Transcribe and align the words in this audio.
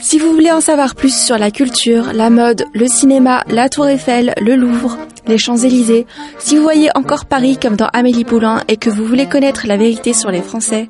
Si 0.00 0.18
vous 0.18 0.32
voulez 0.32 0.52
en 0.52 0.60
savoir 0.60 0.94
plus 0.94 1.16
sur 1.16 1.38
la 1.38 1.50
culture, 1.50 2.12
la 2.12 2.30
mode, 2.30 2.64
le 2.74 2.86
cinéma, 2.86 3.44
la 3.48 3.68
Tour 3.68 3.88
Eiffel, 3.88 4.34
le 4.40 4.54
Louvre, 4.54 4.98
les 5.26 5.38
Champs-Élysées, 5.38 6.06
si 6.38 6.56
vous 6.56 6.62
voyez 6.62 6.90
encore 6.94 7.24
Paris 7.24 7.58
comme 7.60 7.76
dans 7.76 7.88
Amélie 7.92 8.24
Poulain 8.24 8.62
et 8.68 8.76
que 8.76 8.90
vous 8.90 9.04
voulez 9.04 9.26
connaître 9.26 9.66
la 9.66 9.76
vérité 9.76 10.12
sur 10.12 10.30
les 10.30 10.42
Français, 10.42 10.88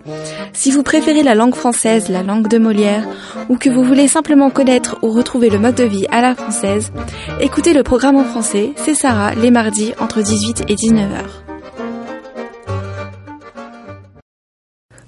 si 0.52 0.70
vous 0.70 0.82
préférez 0.82 1.22
la 1.22 1.34
langue 1.34 1.54
française, 1.54 2.08
la 2.08 2.22
langue 2.22 2.48
de 2.48 2.58
Molière, 2.58 3.06
ou 3.48 3.56
que 3.56 3.70
vous 3.70 3.84
voulez 3.84 4.08
simplement 4.08 4.50
connaître 4.50 4.98
ou 5.02 5.10
retrouver 5.10 5.50
le 5.50 5.58
mode 5.58 5.76
de 5.76 5.84
vie 5.84 6.06
à 6.10 6.20
la 6.20 6.34
française, 6.34 6.92
écoutez 7.40 7.72
le 7.72 7.82
programme 7.82 8.16
en 8.16 8.24
français, 8.24 8.72
c'est 8.76 8.94
Sarah, 8.94 9.34
les 9.34 9.50
mardis 9.50 9.92
entre 10.00 10.20
18 10.20 10.64
et 10.68 10.74
19h. 10.74 11.45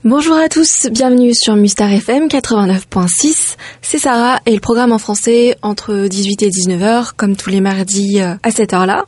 Bonjour 0.04 0.36
à 0.36 0.48
tous, 0.48 0.86
bienvenue 0.92 1.32
sur 1.34 1.56
Mustar 1.56 1.92
FM 1.92 2.28
89.6. 2.28 3.56
C'est 3.82 3.98
Sarah 3.98 4.38
et 4.46 4.54
le 4.54 4.60
programme 4.60 4.92
en 4.92 4.98
français 4.98 5.56
entre 5.60 6.06
18 6.06 6.42
et 6.44 6.50
19h, 6.50 7.14
comme 7.16 7.34
tous 7.34 7.50
les 7.50 7.60
mardis 7.60 8.20
euh, 8.20 8.34
à 8.44 8.52
cette 8.52 8.72
heure-là. 8.74 9.06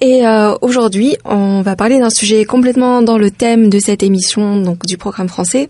Et 0.00 0.24
euh, 0.24 0.54
aujourd'hui, 0.60 1.16
on 1.24 1.62
va 1.62 1.74
parler 1.74 1.98
d'un 1.98 2.10
sujet 2.10 2.44
complètement 2.44 3.02
dans 3.02 3.18
le 3.18 3.32
thème 3.32 3.68
de 3.68 3.80
cette 3.80 4.04
émission, 4.04 4.60
donc 4.60 4.86
du 4.86 4.98
programme 4.98 5.28
français, 5.28 5.68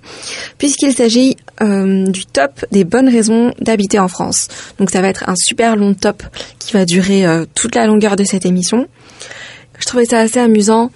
puisqu'il 0.59 0.93
s'agit 0.93 1.39
euh, 1.63 2.05
du 2.05 2.27
top 2.27 2.67
des 2.71 2.85
bonnes 2.85 3.09
raisons 3.09 3.55
d'habiter 3.61 3.99
en 3.99 4.09
France. 4.09 4.49
Donc 4.79 4.91
ça 4.91 5.01
va 5.01 5.09
être 5.09 5.27
un 5.27 5.37
super 5.37 5.75
long 5.75 5.95
top 5.95 6.23
qui 6.59 6.75
va 6.75 6.85
durer 6.85 7.25
toute 7.55 7.75
la 7.75 7.87
longueur 7.87 8.15
de 8.15 8.25
cette 8.25 8.45
émission. 8.45 8.89
Je 9.79 9.87
trouvais 9.87 10.05
ça 10.05 10.19
assez 10.19 10.39
amusant 10.39 10.91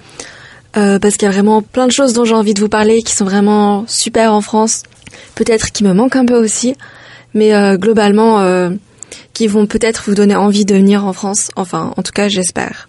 euh, 0.77 0.99
parce 0.99 1.17
qu'il 1.17 1.27
y 1.27 1.29
a 1.29 1.33
vraiment 1.33 1.63
plein 1.63 1.87
de 1.87 1.93
choses 1.93 2.13
dont 2.13 2.25
j'ai 2.25 2.35
envie 2.35 2.55
de 2.55 2.61
vous 2.61 2.69
parler 2.69 3.03
qui 3.03 3.15
sont 3.15 3.25
vraiment 3.25 3.85
super 3.87 4.33
en 4.33 4.41
France. 4.41 4.83
Peut-être 5.35 5.73
qui 5.73 5.85
me 5.85 5.95
manquent 5.95 6.17
un 6.17 6.27
peu 6.27 6.37
aussi, 6.37 6.75
mais 7.33 7.55
euh, 7.55 7.77
globalement 7.77 8.41
euh, 8.41 8.71
qui 9.33 9.47
vont 9.47 9.67
peut-être 9.67 10.05
vous 10.07 10.15
donner 10.15 10.37
envie 10.37 10.67
de 10.67 10.75
venir 10.75 11.07
en 11.07 11.13
France. 11.13 11.51
Enfin, 11.57 11.93
en 11.97 12.03
tout 12.03 12.13
cas, 12.13 12.29
j'espère. 12.29 12.89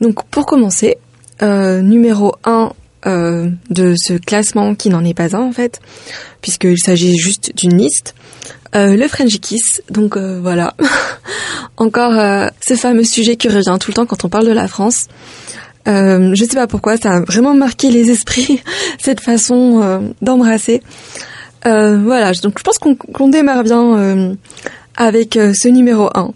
Donc 0.00 0.24
pour 0.26 0.46
commencer, 0.46 0.96
numéro 1.42 2.34
1 2.44 2.72
de 3.04 3.94
ce 3.96 4.14
classement 4.14 4.74
qui 4.74 4.88
n'en 4.88 5.04
est 5.04 5.14
pas 5.14 5.36
un 5.36 5.42
en 5.42 5.52
fait, 5.52 5.80
puisqu'il 6.40 6.78
s'agit 6.78 7.16
juste 7.18 7.52
d'une 7.56 7.76
liste. 7.76 8.14
le 8.72 9.06
French 9.06 9.38
Kiss, 9.40 9.82
donc 9.90 10.16
voilà, 10.16 10.74
encore 11.76 12.14
ce 12.60 12.74
fameux 12.74 13.04
sujet 13.04 13.36
qui 13.36 13.48
revient 13.48 13.76
tout 13.78 13.90
le 13.90 13.94
temps 13.94 14.06
quand 14.06 14.24
on 14.24 14.28
parle 14.28 14.46
de 14.46 14.52
la 14.52 14.66
France. 14.66 15.08
Euh, 15.86 16.34
je 16.34 16.44
sais 16.44 16.56
pas 16.56 16.66
pourquoi, 16.66 16.96
ça 16.96 17.16
a 17.16 17.20
vraiment 17.20 17.54
marqué 17.54 17.90
les 17.90 18.10
esprits 18.10 18.62
cette 18.98 19.20
façon 19.20 19.80
euh, 19.82 19.98
d'embrasser. 20.22 20.82
Euh, 21.66 21.98
voilà, 21.98 22.32
donc 22.32 22.58
je 22.58 22.62
pense 22.62 22.78
qu'on 22.78 23.28
démarre 23.28 23.64
bien 23.64 23.96
euh, 23.96 24.34
avec 24.96 25.34
ce 25.34 25.68
numéro 25.68 26.08
1. 26.14 26.32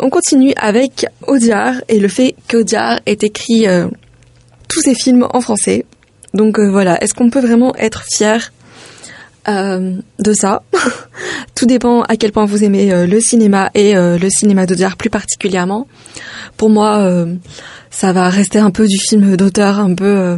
on 0.00 0.10
continue 0.10 0.52
avec 0.56 1.06
Audiard 1.26 1.74
et 1.88 1.98
le 1.98 2.08
fait 2.08 2.34
qu'Audiard 2.48 3.00
ait 3.06 3.18
écrit 3.20 3.66
tous 4.68 4.80
ses 4.80 4.94
films 4.94 5.26
en 5.32 5.40
français. 5.40 5.84
Donc 6.34 6.58
voilà, 6.58 7.02
est-ce 7.02 7.14
qu'on 7.14 7.30
peut 7.30 7.40
vraiment 7.40 7.74
être 7.76 8.04
fier 8.10 8.52
de 9.46 10.32
ça? 10.32 10.62
Tout 11.54 11.66
dépend 11.66 12.02
à 12.02 12.16
quel 12.16 12.32
point 12.32 12.46
vous 12.46 12.64
aimez 12.64 13.06
le 13.06 13.20
cinéma 13.20 13.70
et 13.74 13.94
le 13.94 14.28
cinéma 14.30 14.64
d'Audiard 14.64 14.96
plus 14.96 15.10
particulièrement. 15.10 15.86
Pour 16.56 16.70
moi, 16.70 17.26
ça 17.90 18.12
va 18.12 18.28
rester 18.28 18.58
un 18.58 18.70
peu 18.70 18.86
du 18.86 18.98
film 18.98 19.36
d'auteur, 19.36 19.78
un 19.78 19.94
peu 19.94 20.04
euh, 20.04 20.36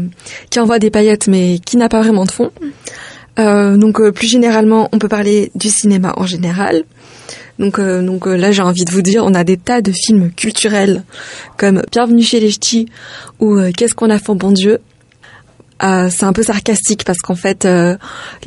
qui 0.51 0.61
envoie 0.61 0.79
des 0.79 0.91
paillettes 0.91 1.27
mais 1.27 1.59
qui 1.59 1.77
n'a 1.77 1.89
pas 1.89 2.01
vraiment 2.01 2.25
de 2.25 2.31
fond. 2.31 2.51
Euh, 3.39 3.77
donc 3.77 4.01
euh, 4.01 4.13
plus 4.13 4.27
généralement, 4.27 4.89
on 4.93 4.99
peut 4.99 5.09
parler 5.09 5.51
du 5.55 5.69
cinéma 5.69 6.15
en 6.17 6.27
général. 6.27 6.85
Donc, 7.59 7.79
donc 7.79 8.25
là, 8.25 8.53
j'ai 8.53 8.63
envie 8.63 8.87
de 8.87 8.91
vous 8.91 9.03
dire, 9.03 9.23
on 9.23 9.35
a 9.35 9.45
des 9.45 9.59
tas 9.59 9.83
de 9.83 9.93
films 9.93 10.31
culturels 10.33 11.05
comme 11.59 11.83
Bienvenue 11.93 12.23
chez 12.23 12.41
les 12.41 12.51
Ch'tis 12.51 12.87
ou 13.39 13.61
Qu'est-ce 13.77 13.95
qu'on 13.95 14.09
a 14.09 14.19
fait 14.19 14.35
bon 14.35 14.51
Dieu. 14.51 14.79
c'est 15.79 16.25
un 16.25 16.33
peu 16.33 16.43
sarcastique 16.43 17.05
parce 17.05 17.19
qu'en 17.19 17.35
fait, 17.35 17.69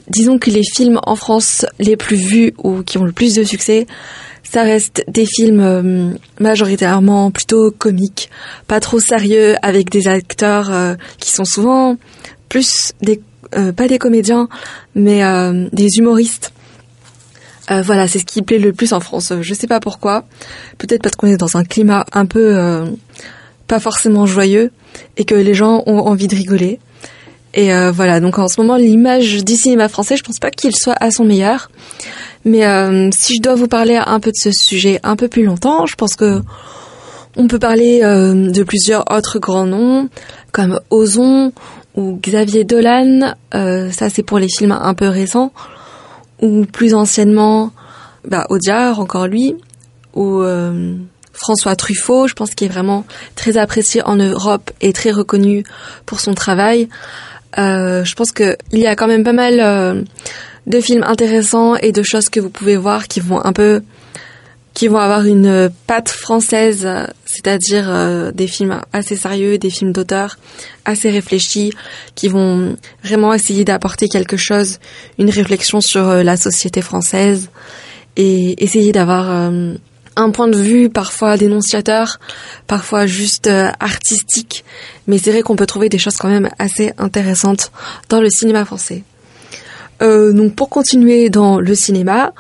disons 0.08 0.40
que 0.40 0.50
les 0.50 0.64
films 0.64 1.00
en 1.04 1.16
France 1.16 1.64
les 1.78 1.96
plus 1.96 2.16
vus 2.16 2.54
ou 2.58 2.82
qui 2.82 2.98
ont 2.98 3.04
le 3.04 3.12
plus 3.12 3.36
de 3.36 3.44
succès, 3.44 3.86
ça 4.44 4.64
reste 4.64 5.04
des 5.08 5.26
films 5.26 5.60
euh, 5.62 6.14
majoritairement 6.40 7.32
plutôt 7.32 7.72
comiques, 7.72 8.30
pas 8.68 8.80
trop 8.80 9.00
sérieux, 9.00 9.56
avec 9.62 9.90
des 9.90 10.08
acteurs 10.08 10.72
euh, 10.72 10.96
qui 11.18 11.32
sont 11.32 11.46
souvent 11.46 11.98
plus 12.50 12.94
des 13.02 13.22
euh, 13.56 13.72
pas 13.72 13.88
des 13.88 14.00
comédiens, 14.00 14.50
mais 14.96 15.22
des 15.72 15.98
humoristes. 15.98 16.54
voilà, 17.70 18.08
c'est 18.08 18.20
ce 18.20 18.26
qui 18.26 18.42
plaît 18.42 18.58
le 18.58 18.74
plus 18.74 18.94
en 18.94 19.00
France. 19.00 19.32
Je 19.42 19.54
sais 19.54 19.68
pas 19.68 19.80
pourquoi. 19.80 20.26
Peut-être 20.80 21.04
parce 21.04 21.16
qu'on 21.16 21.28
est 21.28 21.38
dans 21.38 21.56
un 21.56 21.64
climat 21.64 22.06
un 22.14 22.26
peu 22.26 22.84
pas 23.68 23.80
forcément 23.80 24.26
joyeux 24.26 24.72
et 25.18 25.26
que 25.26 25.36
les 25.36 25.54
gens 25.54 25.84
ont 25.86 26.00
envie 26.00 26.28
de 26.28 26.36
rigoler. 26.36 26.80
Et 27.54 27.72
voilà, 27.92 28.20
donc 28.20 28.40
en 28.40 28.48
ce 28.48 28.60
moment, 28.60 28.78
l'image 28.78 29.46
du 29.46 29.56
cinéma 29.56 29.88
français, 29.88 30.18
je 30.18 30.24
pense 30.24 30.40
pas 30.40 30.50
qu'il 30.50 30.76
soit 30.76 30.96
à 31.00 31.12
son 31.12 31.24
meilleur. 31.24 31.70
Mais 32.46 32.66
euh, 32.66 33.10
si 33.14 33.36
je 33.38 33.42
dois 33.42 33.56
vous 33.56 33.68
parler 33.68 33.96
un 33.96 34.20
peu 34.20 34.32
de 34.32 34.38
ce 34.38 34.52
sujet 34.52 35.00
un 35.04 35.16
peu 35.16 35.28
plus 35.28 35.44
longtemps, 35.46 35.86
je 35.86 35.96
pense 35.96 36.16
que 36.16 36.42
on 37.36 37.48
peut 37.48 37.60
parler 37.60 38.02
euh, 38.04 38.52
de 38.52 38.64
plusieurs 38.64 39.12
autres 39.12 39.40
grands 39.40 39.66
noms 39.66 40.10
comme 40.52 40.80
Ozon 40.92 41.52
ou 41.96 42.20
Xavier 42.22 42.64
Dolan. 42.64 43.34
Euh, 43.56 43.92
ça, 43.92 44.10
c'est 44.10 44.24
pour 44.24 44.40
les 44.40 44.50
films 44.50 44.72
un 44.72 44.94
peu 44.94 45.08
récents. 45.08 45.52
Ou 46.42 46.66
plus 46.66 46.94
anciennement, 46.94 47.72
bah, 48.28 48.46
Audiard, 48.50 49.00
encore 49.00 49.28
lui. 49.28 49.56
Ou 50.14 50.44
François 51.32 51.76
Truffaut, 51.76 52.28
je 52.28 52.34
pense 52.34 52.52
qu'il 52.52 52.68
est 52.68 52.72
vraiment 52.72 53.06
très 53.36 53.58
apprécié 53.58 54.04
en 54.04 54.16
Europe 54.16 54.70
et 54.82 54.94
très 54.94 55.12
reconnu 55.12 55.64
pour 56.06 56.20
son 56.20 56.34
travail. 56.34 56.88
Je 57.58 58.14
pense 58.16 58.32
qu'il 58.32 58.56
y 58.72 58.88
a 58.88 58.96
quand 58.96 59.08
même 59.08 59.24
pas 59.24 59.34
mal 59.34 60.06
de 60.68 60.82
films 60.82 61.04
intéressants 61.04 61.76
et 61.76 61.92
de 61.92 62.04
choses 62.04 62.30
que 62.30 62.40
vous 62.40 62.50
pouvez 62.50 62.78
voir 62.78 63.08
qui 63.08 63.20
vont 63.20 63.44
un 63.44 63.54
peu 63.54 63.82
qui 64.74 64.88
vont 64.88 64.98
avoir 64.98 65.26
une 65.26 65.70
patte 65.88 66.10
française, 66.10 66.90
c'est-à-dire 67.26 67.86
euh, 67.90 68.32
des 68.32 68.48
films 68.48 68.82
assez 68.92 69.16
sérieux, 69.16 69.58
des 69.58 69.70
films 69.70 69.92
d'auteur 69.92 70.38
assez 70.84 71.10
réfléchis, 71.10 71.74
qui 72.16 72.28
vont 72.28 72.76
vraiment 73.04 73.34
essayer 73.34 73.66
d'apporter 73.66 74.08
quelque 74.08 74.38
chose, 74.38 74.80
une 75.20 75.30
réflexion 75.30 75.80
sur 75.80 76.10
euh, 76.10 76.24
la 76.24 76.38
société 76.38 76.82
française 76.82 77.50
et 78.16 78.64
essayer 78.64 78.92
d'avoir 78.92 79.30
euh, 79.30 79.76
un 80.16 80.32
point 80.32 80.48
de 80.48 80.58
vue 80.58 80.90
parfois 80.90 81.38
dénonciateur, 81.38 82.20
parfois 82.68 83.06
juste 83.06 83.48
artistique, 83.80 84.64
mais 85.08 85.18
c'est 85.18 85.32
vrai 85.32 85.42
qu'on 85.42 85.56
peut 85.56 85.66
trouver 85.66 85.90
des 85.90 85.98
choses 85.98 86.18
quand 86.18 86.30
même 86.30 86.50
assez 86.60 86.94
intéressantes 86.98 87.72
dans 88.10 88.22
le 88.22 88.30
cinéma 88.30 88.66
français. 88.66 89.04
Euh, 90.02 90.34
donc 90.34 90.56
pour 90.56 90.70
continuer 90.70 91.30
dans 91.30 91.60
le 91.60 91.76
cinéma, 91.76 92.34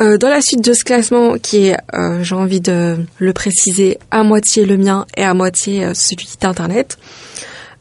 euh, 0.00 0.18
dans 0.18 0.28
la 0.28 0.40
suite 0.40 0.64
de 0.64 0.72
ce 0.72 0.84
classement 0.84 1.36
qui 1.38 1.68
est, 1.68 1.76
euh, 1.94 2.22
j'ai 2.22 2.34
envie 2.34 2.60
de 2.60 2.96
le 3.18 3.32
préciser, 3.32 3.98
à 4.10 4.22
moitié 4.22 4.64
le 4.64 4.76
mien 4.76 5.06
et 5.16 5.24
à 5.24 5.34
moitié 5.34 5.94
celui 5.94 6.28
d'internet, 6.40 6.98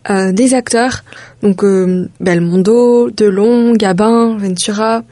des 0.09 0.56
acteurs, 0.56 1.03
donc 1.44 1.63
Belmondo, 2.19 3.12
Delon, 3.12 3.74
Gabin, 3.75 4.36
Ventura, 4.36 5.03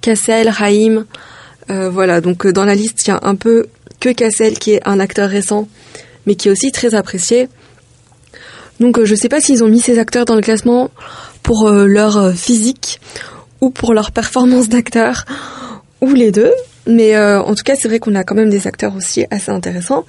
Cassel, 0.00 0.48
Raïm, 0.48 1.04
voilà, 1.90 2.20
donc 2.20 2.46
dans 2.46 2.64
la 2.64 2.74
liste 2.74 3.06
il 3.06 3.10
y 3.10 3.12
a 3.12 3.20
un 3.22 3.34
peu 3.34 3.66
que 4.00 4.10
Cassel 4.10 4.58
qui 4.58 4.72
est 4.72 4.80
un 4.86 5.00
acteur 5.00 5.28
récent, 5.28 5.68
mais 6.26 6.34
qui 6.34 6.48
est 6.48 6.50
aussi 6.50 6.72
très 6.72 6.94
apprécié. 6.94 7.48
Donc 8.80 9.02
je 9.02 9.14
sais 9.14 9.28
pas 9.28 9.40
s'ils 9.40 9.62
ont 9.64 9.68
mis 9.68 9.80
ces 9.80 9.98
acteurs 9.98 10.24
dans 10.24 10.34
le 10.34 10.42
classement 10.42 10.90
pour 11.42 11.70
leur 11.70 12.32
physique 12.34 13.00
ou 13.60 13.70
pour 13.70 13.94
leur 13.94 14.10
performance 14.10 14.68
d'acteur, 14.68 15.24
ou 16.02 16.12
les 16.12 16.30
deux. 16.30 16.52
Mais 16.86 17.16
euh, 17.16 17.40
en 17.40 17.54
tout 17.54 17.62
cas, 17.62 17.74
c'est 17.76 17.88
vrai 17.88 18.00
qu'on 18.00 18.14
a 18.14 18.24
quand 18.24 18.34
même 18.34 18.50
des 18.50 18.66
acteurs 18.66 18.94
aussi 18.94 19.24
assez 19.30 19.50
intéressants. 19.50 20.04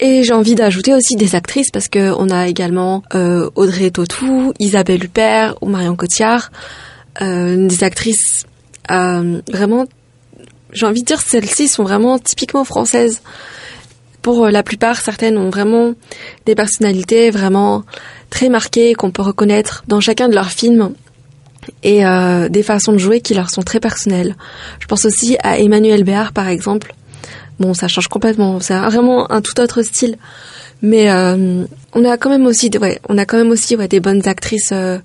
Et 0.00 0.22
j'ai 0.22 0.32
envie 0.32 0.54
d'ajouter 0.54 0.94
aussi 0.94 1.14
des 1.14 1.34
actrices 1.34 1.70
parce 1.70 1.88
que 1.88 2.10
on 2.18 2.30
a 2.30 2.48
également 2.48 3.02
euh, 3.14 3.50
Audrey 3.54 3.90
Tautou, 3.90 4.54
Isabelle 4.58 5.04
Huppert 5.04 5.56
ou 5.60 5.68
Marion 5.68 5.94
Cotillard, 5.94 6.50
euh, 7.20 7.68
des 7.68 7.84
actrices 7.84 8.46
vraiment. 8.88 9.86
J'ai 10.72 10.86
envie 10.86 11.02
de 11.02 11.06
dire 11.06 11.20
celles-ci 11.20 11.68
sont 11.68 11.82
vraiment 11.82 12.18
typiquement 12.18 12.64
françaises. 12.64 13.22
Pour 14.22 14.48
la 14.48 14.62
plupart, 14.62 15.00
certaines 15.00 15.38
ont 15.38 15.50
vraiment 15.50 15.94
des 16.46 16.54
personnalités 16.54 17.30
vraiment 17.30 17.84
très 18.28 18.48
marquées 18.48 18.94
qu'on 18.94 19.10
peut 19.10 19.22
reconnaître 19.22 19.82
dans 19.88 20.00
chacun 20.00 20.28
de 20.28 20.34
leurs 20.34 20.50
films 20.50 20.92
et 21.82 22.04
euh, 22.04 22.48
des 22.48 22.62
façons 22.62 22.92
de 22.92 22.98
jouer 22.98 23.20
qui 23.20 23.34
leur 23.34 23.50
sont 23.50 23.62
très 23.62 23.80
personnelles. 23.80 24.36
Je 24.78 24.86
pense 24.86 25.04
aussi 25.04 25.36
à 25.42 25.58
Emmanuel 25.58 26.04
Béard 26.04 26.32
par 26.32 26.48
exemple. 26.48 26.94
Bon, 27.58 27.74
ça 27.74 27.88
change 27.88 28.08
complètement, 28.08 28.60
c'est 28.60 28.78
vraiment 28.78 29.30
un 29.30 29.42
tout 29.42 29.60
autre 29.60 29.82
style. 29.82 30.16
Mais 30.82 31.10
euh, 31.10 31.64
on 31.92 32.04
a 32.06 32.16
quand 32.16 32.30
même 32.30 32.46
aussi, 32.46 32.70
ouais, 32.80 33.00
on 33.08 33.18
a 33.18 33.26
quand 33.26 33.36
même 33.36 33.50
aussi 33.50 33.76
ouais, 33.76 33.88
des 33.88 34.00
bonnes 34.00 34.26
actrices 34.26 34.70
euh, 34.72 34.98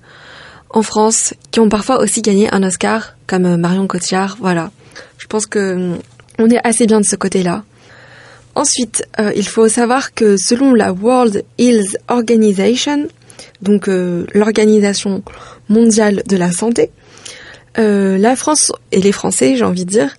en 0.70 0.80
France 0.80 1.34
qui 1.50 1.60
ont 1.60 1.68
parfois 1.68 2.00
aussi 2.00 2.22
gagné 2.22 2.52
un 2.54 2.62
Oscar, 2.62 3.14
comme 3.26 3.56
Marion 3.56 3.86
Cotillard. 3.86 4.38
Voilà. 4.40 4.70
Je 5.18 5.26
pense 5.26 5.46
que 5.46 5.74
hum, 5.74 5.98
on 6.38 6.50
est 6.50 6.60
assez 6.64 6.86
bien 6.86 7.00
de 7.00 7.06
ce 7.06 7.16
côté-là. 7.16 7.64
Ensuite, 8.56 9.04
euh, 9.20 9.32
il 9.36 9.46
faut 9.46 9.68
savoir 9.68 10.14
que 10.14 10.38
selon 10.38 10.72
la 10.72 10.90
World 10.90 11.44
Health 11.58 11.98
Organization, 12.08 13.06
donc 13.60 13.86
euh, 13.86 14.26
l'organisation 14.32 15.22
mondiale 15.68 16.22
de 16.26 16.38
la 16.38 16.50
santé, 16.52 16.90
euh, 17.78 18.16
la 18.16 18.34
France 18.34 18.72
et 18.92 19.00
les 19.02 19.12
Français, 19.12 19.56
j'ai 19.56 19.64
envie 19.64 19.84
de 19.84 19.90
dire, 19.90 20.16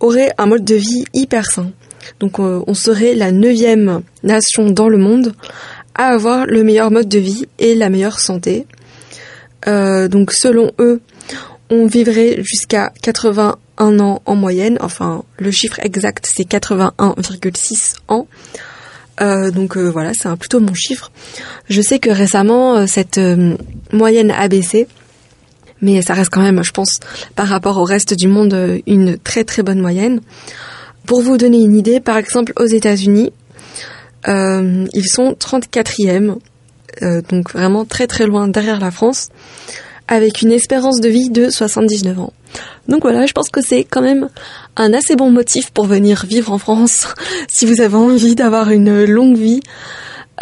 auraient 0.00 0.32
un 0.36 0.46
mode 0.46 0.64
de 0.64 0.74
vie 0.74 1.04
hyper 1.14 1.46
sain. 1.46 1.70
Donc 2.18 2.38
on 2.38 2.74
serait 2.74 3.14
la 3.14 3.32
neuvième 3.32 4.02
nation 4.22 4.70
dans 4.70 4.88
le 4.88 4.96
monde 4.96 5.34
à 5.96 6.06
avoir 6.06 6.46
le 6.46 6.62
meilleur 6.62 6.92
mode 6.92 7.08
de 7.08 7.18
vie 7.18 7.46
et 7.58 7.74
la 7.74 7.88
meilleure 7.88 8.20
santé. 8.20 8.64
donc 9.66 10.30
selon 10.30 10.70
eux, 10.78 11.00
on 11.68 11.86
vivrait 11.86 12.36
jusqu'à 12.44 12.92
81 13.76 14.00
ans 14.00 14.22
en 14.24 14.34
moyenne. 14.34 14.78
Enfin, 14.80 15.24
le 15.38 15.50
chiffre 15.50 15.78
exact, 15.80 16.28
c'est 16.32 16.48
81,6 16.48 17.94
ans. 18.08 18.26
Euh, 19.20 19.50
donc 19.50 19.76
euh, 19.76 19.88
voilà, 19.88 20.12
c'est 20.14 20.34
plutôt 20.36 20.60
mon 20.60 20.74
chiffre. 20.74 21.10
Je 21.68 21.80
sais 21.80 21.98
que 21.98 22.10
récemment, 22.10 22.76
euh, 22.76 22.86
cette 22.86 23.20
moyenne 23.92 24.30
a 24.30 24.48
baissé, 24.48 24.86
mais 25.80 26.02
ça 26.02 26.14
reste 26.14 26.30
quand 26.30 26.42
même, 26.42 26.62
je 26.62 26.72
pense, 26.72 27.00
par 27.34 27.48
rapport 27.48 27.78
au 27.78 27.84
reste 27.84 28.14
du 28.14 28.28
monde, 28.28 28.80
une 28.86 29.18
très 29.18 29.44
très 29.44 29.62
bonne 29.62 29.80
moyenne. 29.80 30.20
Pour 31.06 31.22
vous 31.22 31.36
donner 31.36 31.58
une 31.58 31.76
idée, 31.76 32.00
par 32.00 32.16
exemple, 32.16 32.52
aux 32.56 32.66
États-Unis, 32.66 33.32
ils 34.26 35.08
sont 35.08 35.36
34e, 35.38 36.36
donc 37.28 37.52
vraiment 37.52 37.84
très 37.84 38.06
très 38.08 38.26
loin 38.26 38.48
derrière 38.48 38.80
la 38.80 38.90
France 38.90 39.28
avec 40.08 40.42
une 40.42 40.52
espérance 40.52 41.00
de 41.00 41.08
vie 41.08 41.30
de 41.30 41.50
79 41.50 42.18
ans. 42.20 42.32
Donc 42.88 43.02
voilà, 43.02 43.26
je 43.26 43.32
pense 43.32 43.48
que 43.48 43.60
c'est 43.60 43.84
quand 43.84 44.02
même 44.02 44.28
un 44.76 44.92
assez 44.92 45.16
bon 45.16 45.30
motif 45.30 45.70
pour 45.70 45.86
venir 45.86 46.24
vivre 46.26 46.52
en 46.52 46.58
France 46.58 47.08
si 47.48 47.66
vous 47.66 47.80
avez 47.80 47.96
envie 47.96 48.34
d'avoir 48.34 48.70
une 48.70 49.04
longue 49.04 49.36
vie. 49.36 49.60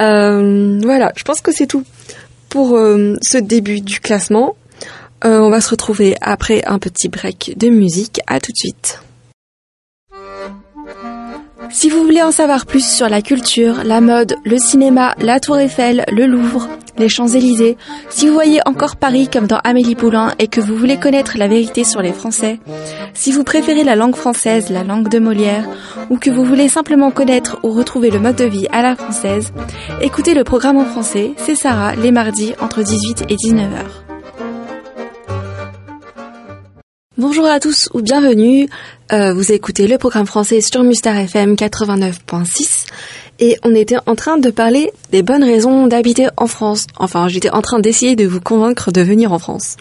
Euh, 0.00 0.80
voilà, 0.82 1.12
je 1.16 1.22
pense 1.22 1.40
que 1.40 1.52
c'est 1.52 1.66
tout 1.66 1.84
pour 2.48 2.76
euh, 2.76 3.16
ce 3.22 3.38
début 3.38 3.80
du 3.80 4.00
classement. 4.00 4.56
Euh, 5.24 5.40
on 5.40 5.50
va 5.50 5.60
se 5.60 5.70
retrouver 5.70 6.16
après 6.20 6.62
un 6.66 6.78
petit 6.78 7.08
break 7.08 7.54
de 7.56 7.68
musique. 7.68 8.20
À 8.26 8.40
tout 8.40 8.52
de 8.52 8.56
suite. 8.56 9.03
Si 11.70 11.90
vous 11.90 12.02
voulez 12.02 12.22
en 12.22 12.30
savoir 12.30 12.66
plus 12.66 12.86
sur 12.86 13.08
la 13.08 13.22
culture, 13.22 13.84
la 13.84 14.00
mode, 14.00 14.36
le 14.44 14.58
cinéma, 14.58 15.14
la 15.18 15.40
Tour 15.40 15.58
Eiffel, 15.58 16.04
le 16.10 16.26
Louvre, 16.26 16.68
les 16.98 17.08
Champs-Élysées, 17.08 17.76
si 18.08 18.28
vous 18.28 18.34
voyez 18.34 18.60
encore 18.66 18.96
Paris 18.96 19.28
comme 19.32 19.46
dans 19.46 19.58
Amélie 19.64 19.94
Poulain 19.94 20.32
et 20.38 20.48
que 20.48 20.60
vous 20.60 20.76
voulez 20.76 20.98
connaître 20.98 21.36
la 21.36 21.48
vérité 21.48 21.84
sur 21.84 22.02
les 22.02 22.12
Français, 22.12 22.60
si 23.14 23.32
vous 23.32 23.44
préférez 23.44 23.84
la 23.84 23.96
langue 23.96 24.16
française, 24.16 24.70
la 24.70 24.84
langue 24.84 25.08
de 25.08 25.18
Molière, 25.18 25.68
ou 26.10 26.18
que 26.18 26.30
vous 26.30 26.44
voulez 26.44 26.68
simplement 26.68 27.10
connaître 27.10 27.58
ou 27.62 27.70
retrouver 27.70 28.10
le 28.10 28.20
mode 28.20 28.36
de 28.36 28.44
vie 28.44 28.66
à 28.72 28.82
la 28.82 28.96
française, 28.96 29.52
écoutez 30.00 30.34
le 30.34 30.44
programme 30.44 30.78
en 30.78 30.84
français, 30.84 31.32
c'est 31.36 31.56
Sarah, 31.56 31.94
les 31.96 32.12
mardis 32.12 32.54
entre 32.60 32.82
18 32.82 33.24
et 33.28 33.36
19h. 33.36 34.03
Bonjour 37.16 37.46
à 37.46 37.60
tous 37.60 37.88
ou 37.94 38.02
bienvenue. 38.02 38.68
Euh, 39.12 39.32
vous 39.32 39.52
écoutez 39.52 39.86
le 39.86 39.98
programme 39.98 40.26
français 40.26 40.60
sur 40.60 40.82
Mustar 40.82 41.16
FM 41.16 41.54
89.6 41.54 42.86
et 43.38 43.56
on 43.62 43.72
était 43.72 43.98
en 44.06 44.16
train 44.16 44.36
de 44.36 44.50
parler 44.50 44.90
des 45.12 45.22
bonnes 45.22 45.44
raisons 45.44 45.86
d'habiter 45.86 46.26
en 46.36 46.48
France. 46.48 46.88
Enfin, 46.96 47.28
j'étais 47.28 47.50
en 47.50 47.62
train 47.62 47.78
d'essayer 47.78 48.16
de 48.16 48.26
vous 48.26 48.40
convaincre 48.40 48.90
de 48.90 49.00
venir 49.00 49.32
en 49.32 49.38
France. 49.38 49.76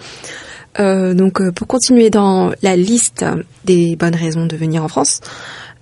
Euh, 0.79 1.15
donc, 1.15 1.41
euh, 1.41 1.51
pour 1.51 1.65
continuer 1.65 2.11
dans 2.11 2.51
la 2.61 2.75
liste 2.75 3.25
des 3.65 3.95
bonnes 3.95 4.15
raisons 4.15 4.45
de 4.45 4.55
venir 4.55 4.83
en 4.83 4.87
France, 4.87 5.21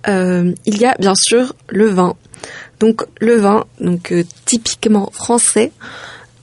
il 0.06 0.54
y 0.64 0.86
a 0.86 0.94
bien 0.98 1.14
sûr 1.14 1.54
le 1.68 1.88
vin. 1.88 2.14
Donc, 2.80 3.02
le 3.20 3.36
vin, 3.36 3.66
donc 3.78 4.14
typiquement 4.46 5.10
français. 5.12 5.70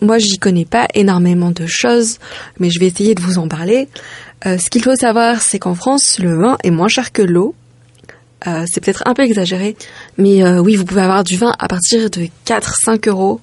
Moi, 0.01 0.17
j'y 0.17 0.37
connais 0.37 0.63
pas 0.63 0.87
énormément 0.93 1.51
de 1.51 1.65
choses, 1.67 2.19
mais 2.57 2.69
je 2.69 2.79
vais 2.79 2.87
essayer 2.87 3.15
de 3.15 3.21
vous 3.21 3.37
en 3.37 3.49
parler. 3.49 3.89
Euh, 4.45 4.57
ce 4.57 4.69
qu'il 4.69 4.83
faut 4.83 4.95
savoir, 4.95 5.41
c'est 5.41 5.59
qu'en 5.59 5.75
France, 5.75 6.19
le 6.19 6.37
vin 6.39 6.57
est 6.63 6.71
moins 6.71 6.87
cher 6.87 7.11
que 7.11 7.21
l'eau. 7.21 7.55
Euh, 8.47 8.63
c'est 8.71 8.81
peut-être 8.81 9.03
un 9.05 9.13
peu 9.13 9.23
exagéré, 9.23 9.75
mais 10.17 10.43
euh, 10.43 10.59
oui, 10.59 10.77
vous 10.77 10.85
pouvez 10.85 11.01
avoir 11.01 11.25
du 11.25 11.35
vin 11.35 11.53
à 11.59 11.67
partir 11.67 12.09
de 12.09 12.27
4-5 12.45 13.09
euros. 13.09 13.41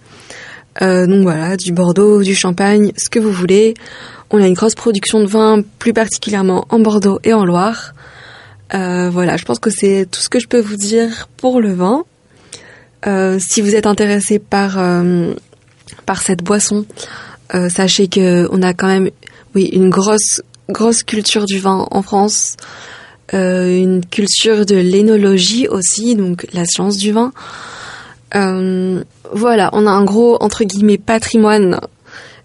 donc 0.81 1.23
voilà, 1.23 1.57
du 1.57 1.73
Bordeaux, 1.73 2.23
du 2.23 2.35
Champagne, 2.35 2.93
ce 2.97 3.11
que 3.11 3.19
vous 3.19 3.33
voulez. 3.33 3.75
On 4.31 4.43
a 4.43 4.47
une 4.47 4.55
grosse 4.55 4.75
production 4.75 5.21
de 5.21 5.27
vin, 5.27 5.63
plus 5.79 5.93
particulièrement 5.93 6.67
en 6.71 6.79
Bordeaux 6.79 7.21
et 7.25 7.35
en 7.35 7.45
Loire. 7.45 7.93
voilà, 8.73 9.37
je 9.37 9.45
pense 9.45 9.59
que 9.59 9.71
c'est 9.71 10.07
tout 10.11 10.21
ce 10.21 10.31
que 10.31 10.39
je 10.39 10.49
peux 10.49 10.61
vous 10.61 10.77
dire 10.77 11.29
pour 11.37 11.61
le 11.61 11.75
vin. 11.75 12.05
si 13.39 13.61
vous 13.61 13.75
êtes 13.75 13.87
intéressé 13.87 14.39
par 14.39 14.79
par 16.07 16.23
cette 16.23 16.43
boisson, 16.43 16.87
sachez 17.69 18.09
que 18.09 18.49
on 18.51 18.63
a 18.63 18.73
quand 18.73 18.89
même 18.89 19.11
oui 19.55 19.65
une 19.73 19.91
grosse 19.91 20.41
grosse 20.69 21.03
culture 21.03 21.45
du 21.45 21.59
vin 21.59 21.87
en 21.91 22.03
France, 22.03 22.57
euh, 23.35 23.77
une 23.77 24.05
culture 24.05 24.67
de 24.67 24.77
l'énologie 24.77 25.69
aussi, 25.69 26.15
donc 26.15 26.47
la 26.53 26.65
science 26.65 26.97
du 26.97 27.13
vin. 27.13 27.33
Euh, 28.35 29.03
voilà, 29.33 29.71
on 29.73 29.87
a 29.87 29.91
un 29.91 30.05
gros 30.05 30.37
entre 30.41 30.65
guillemets 30.65 30.99
patrimoine 30.99 31.81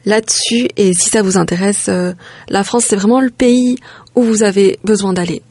là-dessus 0.05 0.67
et 0.77 0.93
si 0.93 1.09
ça 1.09 1.21
vous 1.21 1.37
intéresse, 1.37 1.87
euh, 1.89 2.13
la 2.49 2.63
France 2.63 2.85
c'est 2.87 2.95
vraiment 2.95 3.21
le 3.21 3.29
pays 3.29 3.77
où 4.15 4.23
vous 4.23 4.43
avez 4.43 4.79
besoin 4.83 5.13
d'aller. 5.13 5.41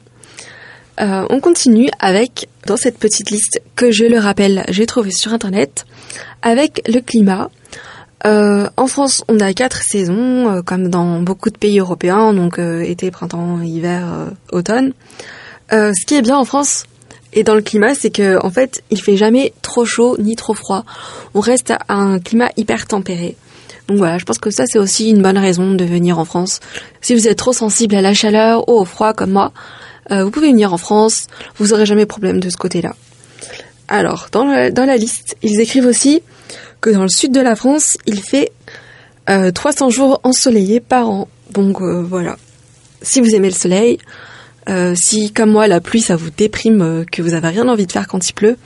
on 0.99 1.41
continue 1.41 1.89
avec, 1.99 2.49
dans 2.67 2.77
cette 2.77 2.99
petite 2.99 3.31
liste 3.31 3.63
que 3.75 3.91
je 3.91 4.05
le 4.05 4.19
rappelle, 4.19 4.65
j'ai 4.69 4.85
trouvé 4.85 5.11
sur 5.11 5.33
internet, 5.33 5.87
avec 6.43 6.83
le 6.87 7.01
climat. 7.01 7.51
Euh, 8.27 8.69
en 8.77 8.87
France, 8.87 9.25
on 9.29 9.41
a 9.41 9.53
quatre 9.55 9.83
saisons, 9.83 10.49
euh, 10.49 10.63
comme 10.63 10.89
dans 10.89 11.21
beaucoup 11.21 11.51
de 11.51 11.57
pays 11.57 11.79
européens, 11.79 12.35
donc 12.35 12.59
euh, 12.59 12.83
été, 12.83 13.11
printemps, 13.11 13.61
hiver, 13.63 14.05
automne. 14.53 14.93
ce 15.71 16.07
qui 16.07 16.17
est 16.17 16.23
bien 16.23 16.37
en 16.37 16.45
France 16.45 16.85
et 17.33 17.45
dans 17.45 17.55
le 17.55 17.63
climat, 17.63 17.95
c'est 17.95 18.11
que 18.11 18.45
en 18.45 18.51
fait, 18.51 18.83
il 18.91 19.01
fait 19.01 19.17
jamais 19.17 19.53
trop 19.63 19.85
chaud 19.85 20.17
ni 20.19 20.35
trop 20.35 20.55
froid. 20.55 20.85
On 21.35 21.41
reste 21.41 21.71
à 21.71 21.95
un 21.95 22.19
climat 22.19 22.51
hyper 22.57 22.87
tempéré. 22.87 23.37
Donc 23.87 23.99
voilà, 23.99 24.19
je 24.19 24.25
pense 24.25 24.39
que 24.39 24.51
ça 24.51 24.65
c'est 24.67 24.81
aussi 24.81 25.11
une 25.11 25.23
bonne 25.23 25.39
raison 25.39 25.75
de 25.75 25.85
venir 25.85 26.19
en 26.19 26.25
France. 26.25 26.59
Si 27.01 27.15
vous 27.15 27.29
êtes 27.29 27.39
trop 27.39 27.53
sensible 27.53 27.95
à 27.95 28.03
la 28.03 28.15
chaleur 28.15 28.69
ou 28.69 28.73
au 28.73 28.85
froid 28.85 29.15
comme 29.15 29.31
moi, 29.31 29.53
vous 30.11 30.31
pouvez 30.33 30.51
venir 30.51 30.75
en 30.75 30.77
France, 30.77 31.29
vous 31.59 31.73
aurez 31.73 31.87
jamais 31.87 32.05
problème 32.05 32.41
de 32.41 32.51
ce 32.51 32.57
côté-là. 32.57 32.97
Alors, 33.87 34.27
dans 34.33 34.73
dans 34.73 34.85
la 34.85 34.97
liste, 34.97 35.37
ils 35.43 35.61
écrivent 35.61 35.87
aussi 35.87 36.23
que 36.81 36.91
dans 36.91 37.03
le 37.03 37.09
sud 37.09 37.33
de 37.33 37.41
la 37.41 37.57
France, 37.57 37.97
il 38.07 38.21
fait 38.23 38.53
300 39.27 39.87
euh, 39.87 39.91
jours 39.91 40.21
ensoleillés 40.25 40.81
par 40.81 41.09
an. 41.09 41.29
Donc 41.53 41.81
euh, 41.81 42.03
voilà. 42.03 42.37
Si 43.03 43.21
vous 43.21 43.35
aimez 43.35 43.49
le 43.49 43.55
soleil, 43.55 43.99
euh, 44.69 44.95
si 44.95 45.33
comme 45.33 45.51
moi 45.51 45.67
la 45.67 45.81
pluie 45.81 46.01
ça 46.01 46.17
vous 46.17 46.31
déprime, 46.31 47.05
que 47.11 47.23
vous 47.23 47.35
avez 47.35 47.49
rien 47.49 47.69
envie 47.69 47.87
de 47.87 47.93
faire 47.93 48.09
quand 48.09 48.29
il 48.29 48.33
pleut, 48.33 48.57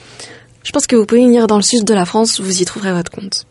je 0.63 0.73
pense 0.73 0.87
que 0.87 0.97
vous 0.97 1.07
pouvez 1.07 1.25
venir 1.25 1.47
dans 1.47 1.57
le 1.57 1.63
sud 1.63 1.85
de 1.85 1.95
la 1.95 2.05
France, 2.05 2.41
vous 2.41 2.63
y 2.63 2.65
trouverez 2.65 2.93
votre 2.93 3.11
compte. 3.11 3.47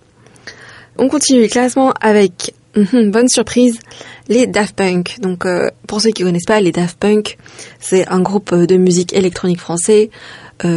On 0.98 1.08
continue 1.08 1.42
le 1.42 1.48
classement 1.48 1.94
avec 2.02 2.54
bonne 2.76 3.30
surprise, 3.30 3.80
les 4.28 4.48
Daft 4.48 4.76
Punk. 4.76 5.20
Donc 5.22 5.46
pour 5.88 6.02
ceux 6.02 6.10
qui 6.10 6.24
connaissent 6.24 6.46
pas, 6.46 6.60
les 6.60 6.72
Daft 6.72 6.98
Punk, 7.00 7.38
c'est 7.80 8.08
un 8.08 8.20
groupe 8.22 8.54
de 8.54 8.78
musique 8.78 9.14
électronique 9.14 9.60
français 9.60 10.10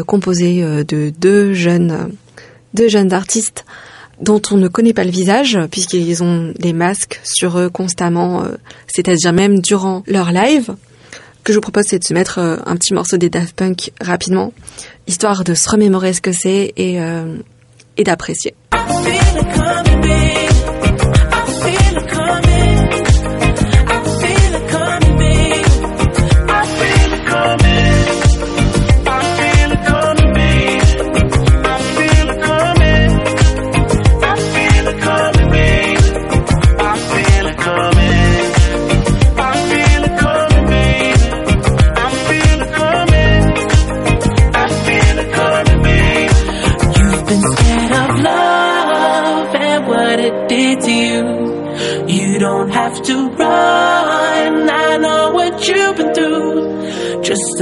composé 0.06 0.62
de 0.84 1.10
deux 1.18 1.52
jeunes 1.54 2.12
deux 2.76 2.88
jeunes 2.88 3.12
artistes 3.12 3.64
dont 4.20 4.40
on 4.50 4.56
ne 4.56 4.68
connaît 4.68 4.92
pas 4.92 5.04
le 5.04 5.10
visage 5.10 5.58
puisqu'ils 5.70 6.22
ont 6.22 6.52
des 6.58 6.72
masques 6.72 7.20
sur 7.24 7.58
eux 7.58 7.68
constamment, 7.68 8.44
euh, 8.44 8.56
c'est-à-dire 8.86 9.32
même 9.32 9.60
durant 9.60 10.02
leur 10.06 10.30
live. 10.30 10.74
Que 11.44 11.52
je 11.52 11.58
vous 11.58 11.62
propose, 11.62 11.84
c'est 11.88 11.98
de 11.98 12.04
se 12.04 12.14
mettre 12.14 12.38
euh, 12.38 12.56
un 12.66 12.76
petit 12.76 12.94
morceau 12.94 13.16
des 13.18 13.30
Daft 13.30 13.54
Punk 13.54 13.92
rapidement, 14.00 14.52
histoire 15.06 15.44
de 15.44 15.54
se 15.54 15.68
remémorer 15.68 16.12
ce 16.12 16.20
que 16.20 16.32
c'est 16.32 16.72
et, 16.76 17.00
euh, 17.00 17.36
et 17.96 18.04
d'apprécier. 18.04 18.54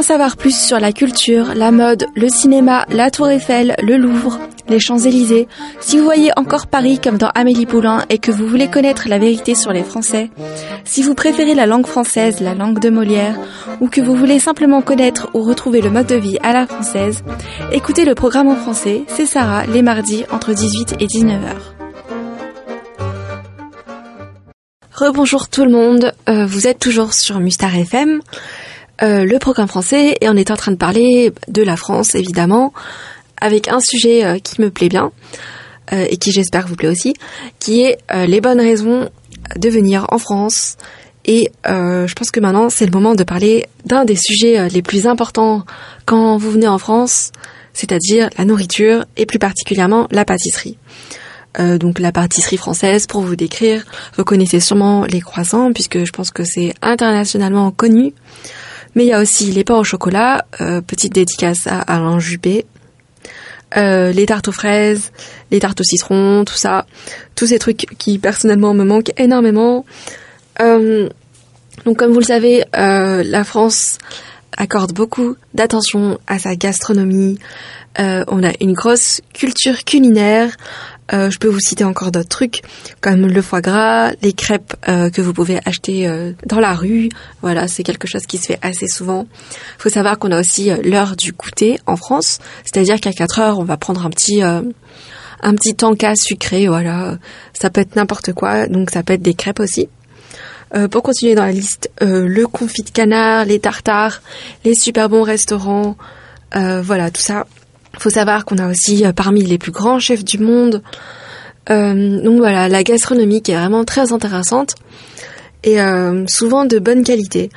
en 0.00 0.02
savoir 0.02 0.38
plus 0.38 0.58
sur 0.58 0.80
la 0.80 0.92
culture, 0.92 1.52
la 1.54 1.70
mode, 1.72 2.06
le 2.14 2.30
cinéma, 2.30 2.86
la 2.88 3.10
Tour 3.10 3.28
Eiffel, 3.28 3.74
le 3.82 3.98
Louvre, 3.98 4.38
les 4.70 4.80
Champs-Élysées, 4.80 5.46
si 5.78 5.98
vous 5.98 6.04
voyez 6.04 6.30
encore 6.38 6.68
Paris 6.68 6.98
comme 6.98 7.18
dans 7.18 7.28
Amélie 7.34 7.66
Poulain 7.66 8.06
et 8.08 8.16
que 8.16 8.30
vous 8.30 8.46
voulez 8.46 8.68
connaître 8.68 9.10
la 9.10 9.18
vérité 9.18 9.54
sur 9.54 9.74
les 9.74 9.82
Français, 9.82 10.30
si 10.84 11.02
vous 11.02 11.14
préférez 11.14 11.54
la 11.54 11.66
langue 11.66 11.86
française, 11.86 12.40
la 12.40 12.54
langue 12.54 12.78
de 12.78 12.88
Molière, 12.88 13.38
ou 13.82 13.88
que 13.88 14.00
vous 14.00 14.14
voulez 14.14 14.38
simplement 14.38 14.80
connaître 14.80 15.28
ou 15.34 15.42
retrouver 15.42 15.82
le 15.82 15.90
mode 15.90 16.06
de 16.06 16.16
vie 16.16 16.38
à 16.42 16.54
la 16.54 16.66
française, 16.66 17.22
écoutez 17.70 18.06
le 18.06 18.14
programme 18.14 18.48
en 18.48 18.56
français, 18.56 19.02
c'est 19.06 19.26
Sarah, 19.26 19.66
les 19.66 19.82
mardis 19.82 20.24
entre 20.32 20.54
18 20.54 20.94
et 21.00 21.06
19h. 21.08 21.56
Rebonjour 24.94 25.48
tout 25.48 25.66
le 25.66 25.70
monde, 25.70 26.14
euh, 26.30 26.46
vous 26.46 26.66
êtes 26.66 26.78
toujours 26.78 27.12
sur 27.12 27.38
Mustar 27.38 27.74
FM. 27.74 28.22
Euh, 29.02 29.24
le 29.24 29.38
programme 29.38 29.68
français 29.68 30.16
et 30.20 30.28
on 30.28 30.36
est 30.36 30.50
en 30.50 30.56
train 30.56 30.72
de 30.72 30.76
parler 30.76 31.32
de 31.48 31.62
la 31.62 31.76
France 31.76 32.14
évidemment 32.14 32.74
avec 33.40 33.68
un 33.68 33.80
sujet 33.80 34.24
euh, 34.24 34.38
qui 34.38 34.60
me 34.60 34.70
plaît 34.70 34.90
bien 34.90 35.10
euh, 35.94 36.06
et 36.10 36.18
qui 36.18 36.32
j'espère 36.32 36.66
vous 36.66 36.76
plaît 36.76 36.88
aussi, 36.88 37.14
qui 37.58 37.82
est 37.82 37.98
les 38.26 38.40
bonnes 38.40 38.60
raisons 38.60 39.08
de 39.56 39.68
venir 39.68 40.06
en 40.10 40.18
France. 40.18 40.76
Et 41.24 41.50
je 41.64 42.12
pense 42.14 42.30
que 42.30 42.40
maintenant 42.40 42.68
c'est 42.68 42.84
le 42.84 42.92
moment 42.92 43.14
de 43.14 43.24
parler 43.24 43.66
d'un 43.84 44.04
des 44.04 44.16
sujets 44.16 44.68
les 44.68 44.82
plus 44.82 45.06
importants 45.06 45.64
quand 46.04 46.36
vous 46.36 46.50
venez 46.50 46.68
en 46.68 46.78
France, 46.78 47.32
c'est-à-dire 47.72 48.28
la 48.36 48.44
nourriture 48.44 49.04
et 49.16 49.26
plus 49.26 49.38
particulièrement 49.38 50.08
la 50.10 50.24
pâtisserie. 50.24 50.78
donc 51.58 51.98
la 51.98 52.12
pâtisserie 52.12 52.56
française, 52.56 53.06
pour 53.06 53.22
vous 53.22 53.36
décrire, 53.36 53.84
vous 54.16 54.24
connaissez 54.24 54.60
sûrement 54.60 55.04
les 55.04 55.20
croissants 55.20 55.72
puisque 55.72 56.04
je 56.04 56.12
pense 56.12 56.30
que 56.30 56.44
c'est 56.44 56.74
internationalement 56.82 57.70
connu. 57.70 58.14
Mais 58.94 59.04
il 59.04 59.08
y 59.08 59.12
a 59.12 59.20
aussi 59.20 59.52
les 59.52 59.64
pains 59.64 59.76
au 59.76 59.84
chocolat, 59.84 60.46
euh, 60.60 60.80
petite 60.80 61.12
dédicace 61.12 61.66
à 61.66 61.80
Alain 61.80 62.18
Juppé, 62.18 62.66
euh, 63.76 64.12
les 64.12 64.26
tartes 64.26 64.48
aux 64.48 64.52
fraises, 64.52 65.12
les 65.50 65.60
tartes 65.60 65.80
au 65.80 65.84
citron, 65.84 66.44
tout 66.44 66.54
ça, 66.54 66.86
tous 67.36 67.46
ces 67.46 67.58
trucs 67.58 67.86
qui 67.98 68.18
personnellement 68.18 68.74
me 68.74 68.84
manquent 68.84 69.12
énormément. 69.16 69.84
Euh, 70.60 71.08
donc 71.84 71.98
comme 71.98 72.12
vous 72.12 72.18
le 72.18 72.24
savez, 72.24 72.64
la 72.72 73.44
France 73.44 73.98
accorde 74.56 74.92
beaucoup 74.92 75.36
d'attention 75.54 76.18
à 76.26 76.38
sa 76.38 76.56
gastronomie. 76.56 77.38
on 77.96 78.42
a 78.42 78.52
une 78.60 78.72
grosse 78.72 79.20
culture 79.32 79.84
culinaire. 79.84 80.56
Euh, 81.12 81.30
je 81.30 81.38
peux 81.38 81.48
vous 81.48 81.60
citer 81.60 81.84
encore 81.84 82.12
d'autres 82.12 82.28
trucs 82.28 82.62
comme 83.00 83.26
le 83.26 83.42
foie 83.42 83.60
gras, 83.60 84.12
les 84.22 84.32
crêpes 84.32 84.74
euh, 84.88 85.10
que 85.10 85.20
vous 85.20 85.32
pouvez 85.32 85.58
acheter 85.64 86.06
euh, 86.06 86.32
dans 86.46 86.60
la 86.60 86.74
rue. 86.74 87.08
Voilà, 87.42 87.68
c'est 87.68 87.82
quelque 87.82 88.06
chose 88.06 88.26
qui 88.26 88.38
se 88.38 88.46
fait 88.46 88.58
assez 88.62 88.88
souvent. 88.88 89.26
Il 89.50 89.82
faut 89.82 89.88
savoir 89.88 90.18
qu'on 90.18 90.30
a 90.30 90.40
aussi 90.40 90.70
l'heure 90.84 91.16
du 91.16 91.32
goûter 91.32 91.78
en 91.86 91.96
France, 91.96 92.38
c'est-à-dire 92.64 93.00
qu'à 93.00 93.12
4 93.12 93.38
heures, 93.40 93.58
on 93.58 93.64
va 93.64 93.76
prendre 93.76 94.06
un 94.06 94.10
petit 94.10 94.42
un 94.42 95.54
petit 95.54 95.74
tanka 95.74 96.14
sucré. 96.14 96.68
Voilà, 96.68 97.18
ça 97.52 97.70
peut 97.70 97.80
être 97.80 97.96
n'importe 97.96 98.32
quoi, 98.32 98.66
donc 98.66 98.90
ça 98.90 99.02
peut 99.02 99.14
être 99.14 99.22
des 99.22 99.34
crêpes 99.34 99.60
aussi. 99.60 99.88
pour 100.90 101.02
continuer 101.02 101.34
dans 101.34 101.44
la 101.44 101.52
liste, 101.52 101.90
le 102.00 102.44
confit 102.44 102.82
de 102.82 102.90
canard, 102.90 103.44
les 103.44 103.58
tartares, 103.58 104.22
les 104.64 104.74
super 104.74 105.08
bons 105.08 105.22
restaurants, 105.22 105.96
voilà, 106.52 107.10
tout 107.10 107.22
ça, 107.22 107.46
faut 107.98 108.10
savoir 108.10 108.44
qu'on 108.44 108.58
a 108.58 108.68
aussi 108.68 109.04
euh, 109.04 109.12
parmi 109.12 109.42
les 109.42 109.58
plus 109.58 109.72
grands 109.72 109.98
chefs 109.98 110.24
du 110.24 110.38
monde. 110.38 110.82
Euh, 111.70 112.22
donc 112.22 112.38
voilà, 112.38 112.68
la 112.68 112.82
gastronomie 112.82 113.42
qui 113.42 113.52
est 113.52 113.56
vraiment 113.56 113.84
très 113.84 114.12
intéressante 114.12 114.74
et 115.62 115.80
euh, 115.80 116.26
souvent 116.26 116.64
de 116.64 116.78
bonne 116.78 117.04
qualité. 117.04 117.50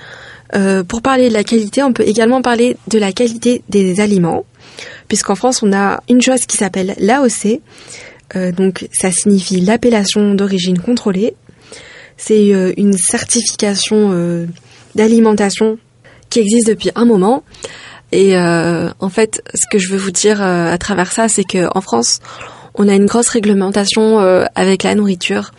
pour 0.88 1.02
parler 1.02 1.30
de 1.30 1.34
la 1.34 1.44
qualité, 1.44 1.82
on 1.82 1.94
peut 1.94 2.08
également 2.08 2.42
parler 2.42 2.78
de 2.88 3.00
la 3.00 3.12
qualité 3.12 3.64
des 3.70 4.02
aliments, 4.02 4.46
puisqu'en 5.08 5.36
France, 5.36 5.64
on 5.64 5.74
a 5.74 6.04
une 6.10 6.22
chose 6.22 6.46
qui 6.46 6.58
s'appelle 6.58 6.94
l'AOC. 7.00 7.62
donc 8.56 8.88
ça 8.92 9.12
signifie 9.12 9.62
l'appellation 9.62 10.36
d'origine 10.36 10.78
contrôlée. 10.78 11.34
C'est 12.18 12.50
une 12.78 12.94
certification 12.94 14.46
d'alimentation 14.94 15.80
qui 16.30 16.40
existe 16.40 16.68
depuis 16.68 16.92
un 16.94 17.06
moment 17.06 17.44
et 18.14 18.38
euh, 18.38 18.90
en 19.00 19.10
fait, 19.10 19.42
ce 19.56 19.66
que 19.72 19.80
je 19.80 19.90
veux 19.90 19.98
vous 19.98 20.12
dire 20.12 20.40
euh, 20.40 20.72
à 20.72 20.78
travers 20.78 21.12
ça, 21.12 21.28
c'est 21.28 21.44
qu'en 21.44 21.82
France, 21.82 22.20
on 22.76 22.88
a 22.88 22.94
une 22.94 23.08
grosse 23.08 23.30
réglementation 23.30 24.20
euh, 24.20 24.46
avec 24.54 24.84
la 24.84 24.94
nourriture. 24.94 25.50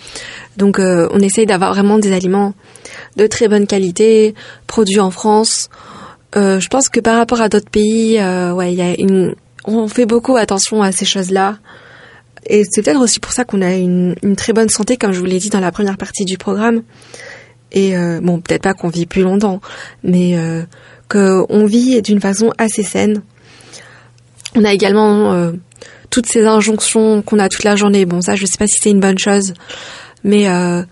Donc, 0.57 0.79
on 0.79 1.19
essaye 1.19 1.47
d'avoir 1.47 1.75
vraiment 1.75 1.99
des 1.99 2.13
aliments 2.13 2.55
de 3.17 3.27
très 3.27 3.49
bonne 3.49 3.67
qualité, 3.67 4.37
produits 4.69 5.01
en 5.01 5.11
France. 5.11 5.69
je 6.37 6.69
pense 6.69 6.89
que 6.89 7.01
par 7.01 7.17
rapport 7.17 7.41
à 7.41 7.49
d'autres 7.49 7.71
pays, 7.71 8.21
ouais, 8.21 8.73
il 8.73 8.79
y 8.79 8.83
a 8.83 8.95
une, 8.97 9.35
on 9.65 9.89
fait 9.89 10.07
beaucoup 10.07 10.37
attention 10.37 10.81
à 10.81 10.93
ces 10.93 11.05
choses-là. 11.05 11.59
Et 12.47 12.63
c'est 12.71 12.83
peut-être 12.83 13.01
aussi 13.01 13.19
pour 13.19 13.33
ça 13.33 13.45
qu'on 13.45 13.63
a 13.63 13.75
une, 13.75 14.15
une, 14.23 14.37
très 14.37 14.53
bonne 14.53 14.69
santé, 14.69 14.97
comme 14.97 15.11
je 15.11 15.19
vous 15.19 15.27
l'ai 15.27 15.41
dit 15.41 15.51
dans 15.51 15.59
la 15.59 15.73
première 15.73 15.97
partie 15.97 16.25
du 16.25 16.39
programme. 16.39 16.85
Et 17.73 17.97
bon, 18.23 18.41
peut-être 18.41 18.63
pas 18.63 18.75
qu'on 18.75 18.91
vit 18.91 19.07
plus 19.07 19.23
longtemps, 19.23 19.61
mais 20.05 20.37
qu'on 21.09 21.67
vit 21.67 22.01
d'une 22.03 22.21
façon 22.21 22.53
assez 22.59 22.83
saine. 22.83 23.23
On 24.55 24.65
a 24.65 24.73
également 24.73 25.33
euh, 25.33 25.53
toutes 26.11 26.27
ces 26.27 26.47
injonctions 26.47 27.23
qu'on 27.23 27.39
a 27.39 27.49
toute 27.49 27.65
la 27.65 27.77
journée. 27.77 28.07
Bon, 28.07 28.21
ça, 28.21 28.37
je 28.37 28.47
sais 28.47 28.57
pas 28.57 28.67
si 28.67 28.79
c'est 28.81 28.91
une 28.91 29.01
bonne 29.01 29.19
chose, 29.19 29.53
mais 30.23 30.49
euh, 30.49 30.83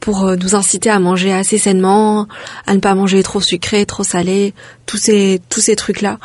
pour 0.00 0.24
euh, 0.24 0.36
nous 0.36 0.54
inciter 0.54 0.90
à 0.90 1.00
manger 1.00 1.32
assez 1.32 1.58
sainement, 1.58 2.28
à 2.66 2.74
ne 2.74 2.80
pas 2.80 2.94
manger 2.94 3.22
trop 3.22 3.40
sucré, 3.40 3.84
trop 3.84 4.04
salé, 4.04 4.54
tous 4.86 4.98
ces 4.98 5.40
tous 5.48 5.60
ces 5.60 5.76
trucs 5.76 6.02
là. 6.02 6.18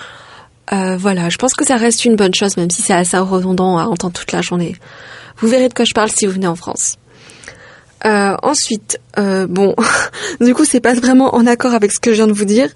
voilà, 0.72 1.30
je 1.30 1.38
pense 1.38 1.56
que 1.56 1.66
ça 1.66 1.78
reste 1.78 2.06
une 2.06 2.16
bonne 2.16 2.36
chose, 2.36 2.56
même 2.58 2.70
si 2.70 2.84
c'est 2.84 2.94
assez 2.94 3.18
redondant 3.18 3.80
à 3.80 3.86
entendre 3.86 4.14
toute 4.14 4.32
la 4.32 4.42
journée. 4.42 4.76
Vous 5.38 5.48
verrez 5.48 5.70
de 5.70 5.74
quoi 5.74 5.86
je 5.86 5.94
parle 5.94 6.12
si 6.12 6.28
vous 6.28 6.34
venez 6.34 6.48
en 6.48 6.56
France. 6.56 6.99
Euh, 8.06 8.36
ensuite, 8.44 9.00
euh, 9.18 9.46
bon, 9.48 9.76
du 10.42 10.54
coup, 10.54 10.64
c'est 10.66 10.80
pas 10.80 10.94
vraiment 10.94 11.36
en 11.36 11.46
accord 11.46 11.74
avec 11.74 11.92
ce 11.92 12.00
que 12.00 12.12
je 12.12 12.18
viens 12.18 12.28
de 12.28 12.34
vous 12.34 12.46
dire, 12.46 12.70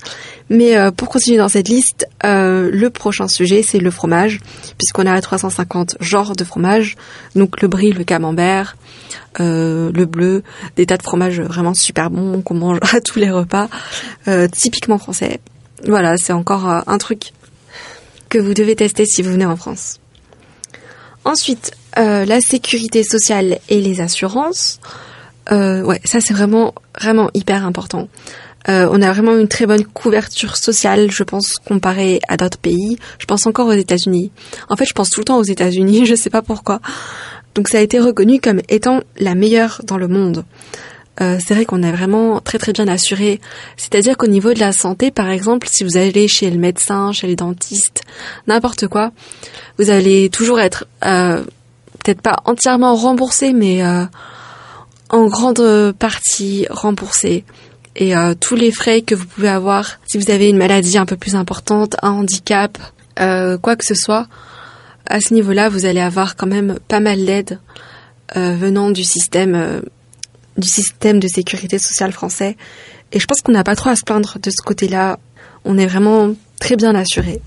mais 0.50 0.78
euh, 0.78 0.92
pour 0.92 1.10
continuer 1.10 1.38
dans 1.38 1.50
cette 1.50 1.70
liste, 1.70 2.08
euh, 2.26 2.70
le 2.72 2.90
prochain 2.90 3.28
sujet, 3.28 3.64
c'est 3.64 3.80
le 3.80 3.92
fromage, 3.92 4.40
puisqu'on 4.78 5.06
a 5.06 5.20
350 5.20 5.98
genres 6.02 6.36
de 6.36 6.44
fromage, 6.44 6.96
donc 7.36 7.62
le 7.62 7.68
brie, 7.68 7.92
le 7.92 8.04
camembert, 8.04 8.76
euh, 9.40 9.92
le 9.94 10.06
bleu, 10.06 10.44
des 10.76 10.86
tas 10.86 10.98
de 10.98 11.04
fromages 11.04 11.40
vraiment 11.40 11.74
super 11.74 12.10
bons 12.10 12.42
qu'on 12.42 12.56
mange 12.56 12.80
à 12.94 13.00
tous 13.00 13.20
les 13.20 13.32
repas, 13.32 13.70
euh, 14.28 14.48
typiquement 14.48 14.98
français. 14.98 15.40
Voilà, 15.86 16.18
c'est 16.18 16.34
encore 16.34 16.66
un 16.66 16.98
truc 16.98 17.32
que 18.30 18.38
vous 18.38 18.54
devez 18.54 18.76
tester 18.76 19.06
si 19.06 19.22
vous 19.22 19.32
venez 19.32 19.46
en 19.46 19.58
France. 19.58 20.00
Ensuite, 21.26 21.72
la 21.98 22.40
sécurité 22.40 23.04
sociale 23.04 23.60
et 23.68 23.82
les 23.82 24.00
assurances. 24.00 24.80
Euh, 25.52 25.82
ouais, 25.84 26.00
ça 26.06 26.22
c'est 26.22 26.34
vraiment 26.34 26.74
vraiment 27.00 27.30
hyper 27.34 27.66
important. 27.66 28.08
Euh, 28.70 28.88
on 28.92 29.02
a 29.02 29.12
vraiment 29.12 29.38
une 29.38 29.50
très 29.50 29.66
bonne 29.66 29.84
couverture 29.84 30.56
sociale, 30.56 31.12
je 31.12 31.24
pense, 31.24 31.56
comparée 31.56 32.22
à 32.30 32.38
d'autres 32.38 32.58
pays. 32.58 32.98
Je 33.20 33.26
pense 33.26 33.46
encore 33.46 33.68
aux 33.68 33.74
États-Unis. 33.74 34.32
En 34.70 34.78
fait, 34.78 34.86
je 34.86 34.94
pense 34.94 35.10
tout 35.10 35.20
le 35.20 35.26
temps 35.26 35.38
aux 35.38 35.44
États-Unis, 35.44 36.06
je 36.06 36.16
sais 36.16 36.30
pas 36.30 36.42
pourquoi. 36.42 36.80
Donc 37.56 37.68
ça 37.68 37.80
a 37.80 37.82
été 37.82 38.00
reconnu 38.00 38.40
comme 38.40 38.62
étant 38.70 39.02
la 39.18 39.36
meilleure 39.36 39.82
dans 39.84 39.98
le 39.98 40.08
monde. 40.08 40.46
Euh, 41.22 41.38
c'est 41.46 41.54
vrai 41.54 41.66
qu'on 41.66 41.84
est 41.84 41.92
vraiment 41.92 42.40
très 42.40 42.58
très 42.58 42.74
bien 42.74 42.88
assuré. 42.88 43.40
C'est-à-dire 43.78 44.18
qu'au 44.18 44.28
niveau 44.28 44.54
de 44.54 44.60
la 44.60 44.72
santé, 44.72 45.12
par 45.12 45.30
exemple, 45.30 45.68
si 45.70 45.84
vous 45.84 45.98
allez 45.98 46.28
chez 46.28 46.50
le 46.50 46.58
médecin, 46.58 47.12
chez 47.12 47.28
les 47.28 47.36
dentistes, 47.36 48.02
n'importe 48.48 48.88
quoi, 48.88 49.12
vous 49.78 49.92
allez 49.92 50.30
toujours 50.30 50.60
être 50.60 50.86
euh, 51.06 51.44
peut-être 52.04 52.22
pas 52.22 52.38
entièrement 52.46 52.96
remboursé, 52.96 53.54
mais 53.54 53.84
euh, 53.84 54.06
en 55.14 55.28
grande 55.28 55.94
partie 55.98 56.66
remboursé. 56.70 57.46
Et 57.96 58.16
euh, 58.16 58.34
tous 58.34 58.56
les 58.56 58.72
frais 58.72 59.02
que 59.02 59.14
vous 59.14 59.28
pouvez 59.28 59.50
avoir, 59.50 60.00
si 60.08 60.18
vous 60.18 60.32
avez 60.32 60.50
une 60.50 60.58
maladie 60.58 60.98
un 60.98 61.06
peu 61.06 61.16
plus 61.16 61.36
importante, 61.36 61.96
un 62.02 62.10
handicap, 62.10 62.78
euh, 63.20 63.58
quoi 63.60 63.76
que 63.76 63.86
ce 63.86 63.94
soit, 63.94 64.28
à 65.06 65.22
ce 65.22 65.34
niveau-là, 65.34 65.70
vous 65.70 65.86
allez 65.86 66.00
avoir 66.00 66.36
quand 66.36 66.48
même 66.48 66.80
pas 66.88 67.00
mal 67.00 67.24
d'aide 67.26 67.60
euh, 68.36 68.56
venant 68.56 68.90
du 68.90 69.04
système, 69.04 69.54
euh, 69.54 69.82
du 70.58 70.68
système 70.68 71.20
de 71.20 71.28
sécurité 71.28 71.78
sociale 71.78 72.12
français. 72.12 72.58
Et 73.12 73.20
je 73.20 73.28
pense 73.28 73.42
qu'on 73.42 73.52
n'a 73.52 73.64
pas 73.64 73.76
trop 73.76 73.92
à 73.92 73.96
se 73.96 74.04
plaindre 74.04 74.38
de 74.42 74.50
ce 74.50 74.64
côté-là. 74.66 75.20
On 75.64 75.78
est 75.78 75.86
vraiment 75.86 76.34
très 76.60 76.76
bien 76.76 76.96
assuré. 76.96 77.40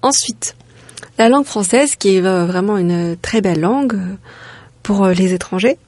Ensuite, 0.00 0.56
la 1.18 1.28
langue 1.28 1.44
française, 1.44 1.96
qui 1.96 2.16
est 2.16 2.24
euh, 2.24 2.46
vraiment 2.46 2.78
une 2.78 3.16
très 3.20 3.42
belle 3.42 3.60
langue 3.60 3.94
euh, 3.94 4.16
pour 4.82 5.04
euh, 5.04 5.12
les 5.12 5.34
étrangers. 5.34 5.78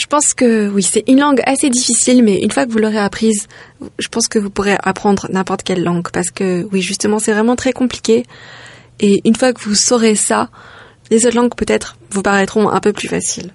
Je 0.00 0.06
pense 0.06 0.32
que 0.32 0.66
oui, 0.70 0.82
c'est 0.82 1.04
une 1.08 1.20
langue 1.20 1.42
assez 1.44 1.68
difficile, 1.68 2.24
mais 2.24 2.40
une 2.40 2.50
fois 2.50 2.64
que 2.64 2.72
vous 2.72 2.78
l'aurez 2.78 2.96
apprise, 2.98 3.48
je 3.98 4.08
pense 4.08 4.28
que 4.28 4.38
vous 4.38 4.48
pourrez 4.48 4.78
apprendre 4.82 5.26
n'importe 5.28 5.62
quelle 5.62 5.84
langue, 5.84 6.08
parce 6.10 6.30
que 6.30 6.66
oui, 6.72 6.80
justement, 6.80 7.18
c'est 7.18 7.34
vraiment 7.34 7.54
très 7.54 7.74
compliqué. 7.74 8.24
Et 9.00 9.20
une 9.26 9.36
fois 9.36 9.52
que 9.52 9.60
vous 9.60 9.74
saurez 9.74 10.14
ça, 10.14 10.48
les 11.10 11.26
autres 11.26 11.36
langues 11.36 11.54
peut-être 11.54 11.98
vous 12.12 12.22
paraîtront 12.22 12.70
un 12.70 12.80
peu 12.80 12.94
plus 12.94 13.08
faciles. 13.08 13.52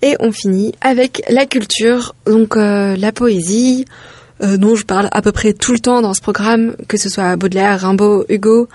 Et 0.00 0.16
on 0.20 0.32
finit 0.32 0.72
avec 0.80 1.22
la 1.28 1.44
culture, 1.44 2.14
donc 2.24 2.56
euh, 2.56 2.96
la 2.96 3.12
poésie, 3.12 3.84
euh, 4.42 4.56
dont 4.56 4.74
je 4.74 4.86
parle 4.86 5.10
à 5.12 5.20
peu 5.20 5.32
près 5.32 5.52
tout 5.52 5.72
le 5.72 5.80
temps 5.80 6.00
dans 6.00 6.14
ce 6.14 6.22
programme, 6.22 6.76
que 6.88 6.96
ce 6.96 7.10
soit 7.10 7.36
Baudelaire, 7.36 7.82
Rimbaud, 7.82 8.24
Hugo, 8.30 8.70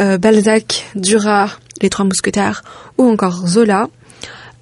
euh, 0.00 0.18
Balzac, 0.18 0.84
Duras, 0.96 1.58
les 1.80 1.90
Trois 1.90 2.04
Mousquetaires, 2.04 2.64
ou 2.98 3.08
encore 3.08 3.46
Zola. 3.46 3.86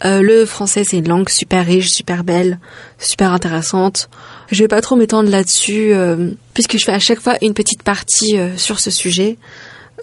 Euh, 0.04 0.20
le 0.20 0.44
français, 0.44 0.84
c'est 0.84 0.98
une 0.98 1.08
langue 1.08 1.28
super 1.28 1.64
riche, 1.64 1.90
super 1.90 2.22
belle, 2.22 2.58
super 2.98 3.32
intéressante. 3.32 4.08
Je 4.50 4.62
vais 4.62 4.68
pas 4.68 4.80
trop 4.80 4.96
m'étendre 4.96 5.30
là-dessus, 5.30 5.92
euh, 5.92 6.32
puisque 6.54 6.78
je 6.78 6.84
fais 6.84 6.92
à 6.92 6.98
chaque 6.98 7.20
fois 7.20 7.36
une 7.40 7.54
petite 7.54 7.82
partie 7.82 8.38
euh, 8.38 8.56
sur 8.56 8.78
ce 8.78 8.90
sujet. 8.90 9.38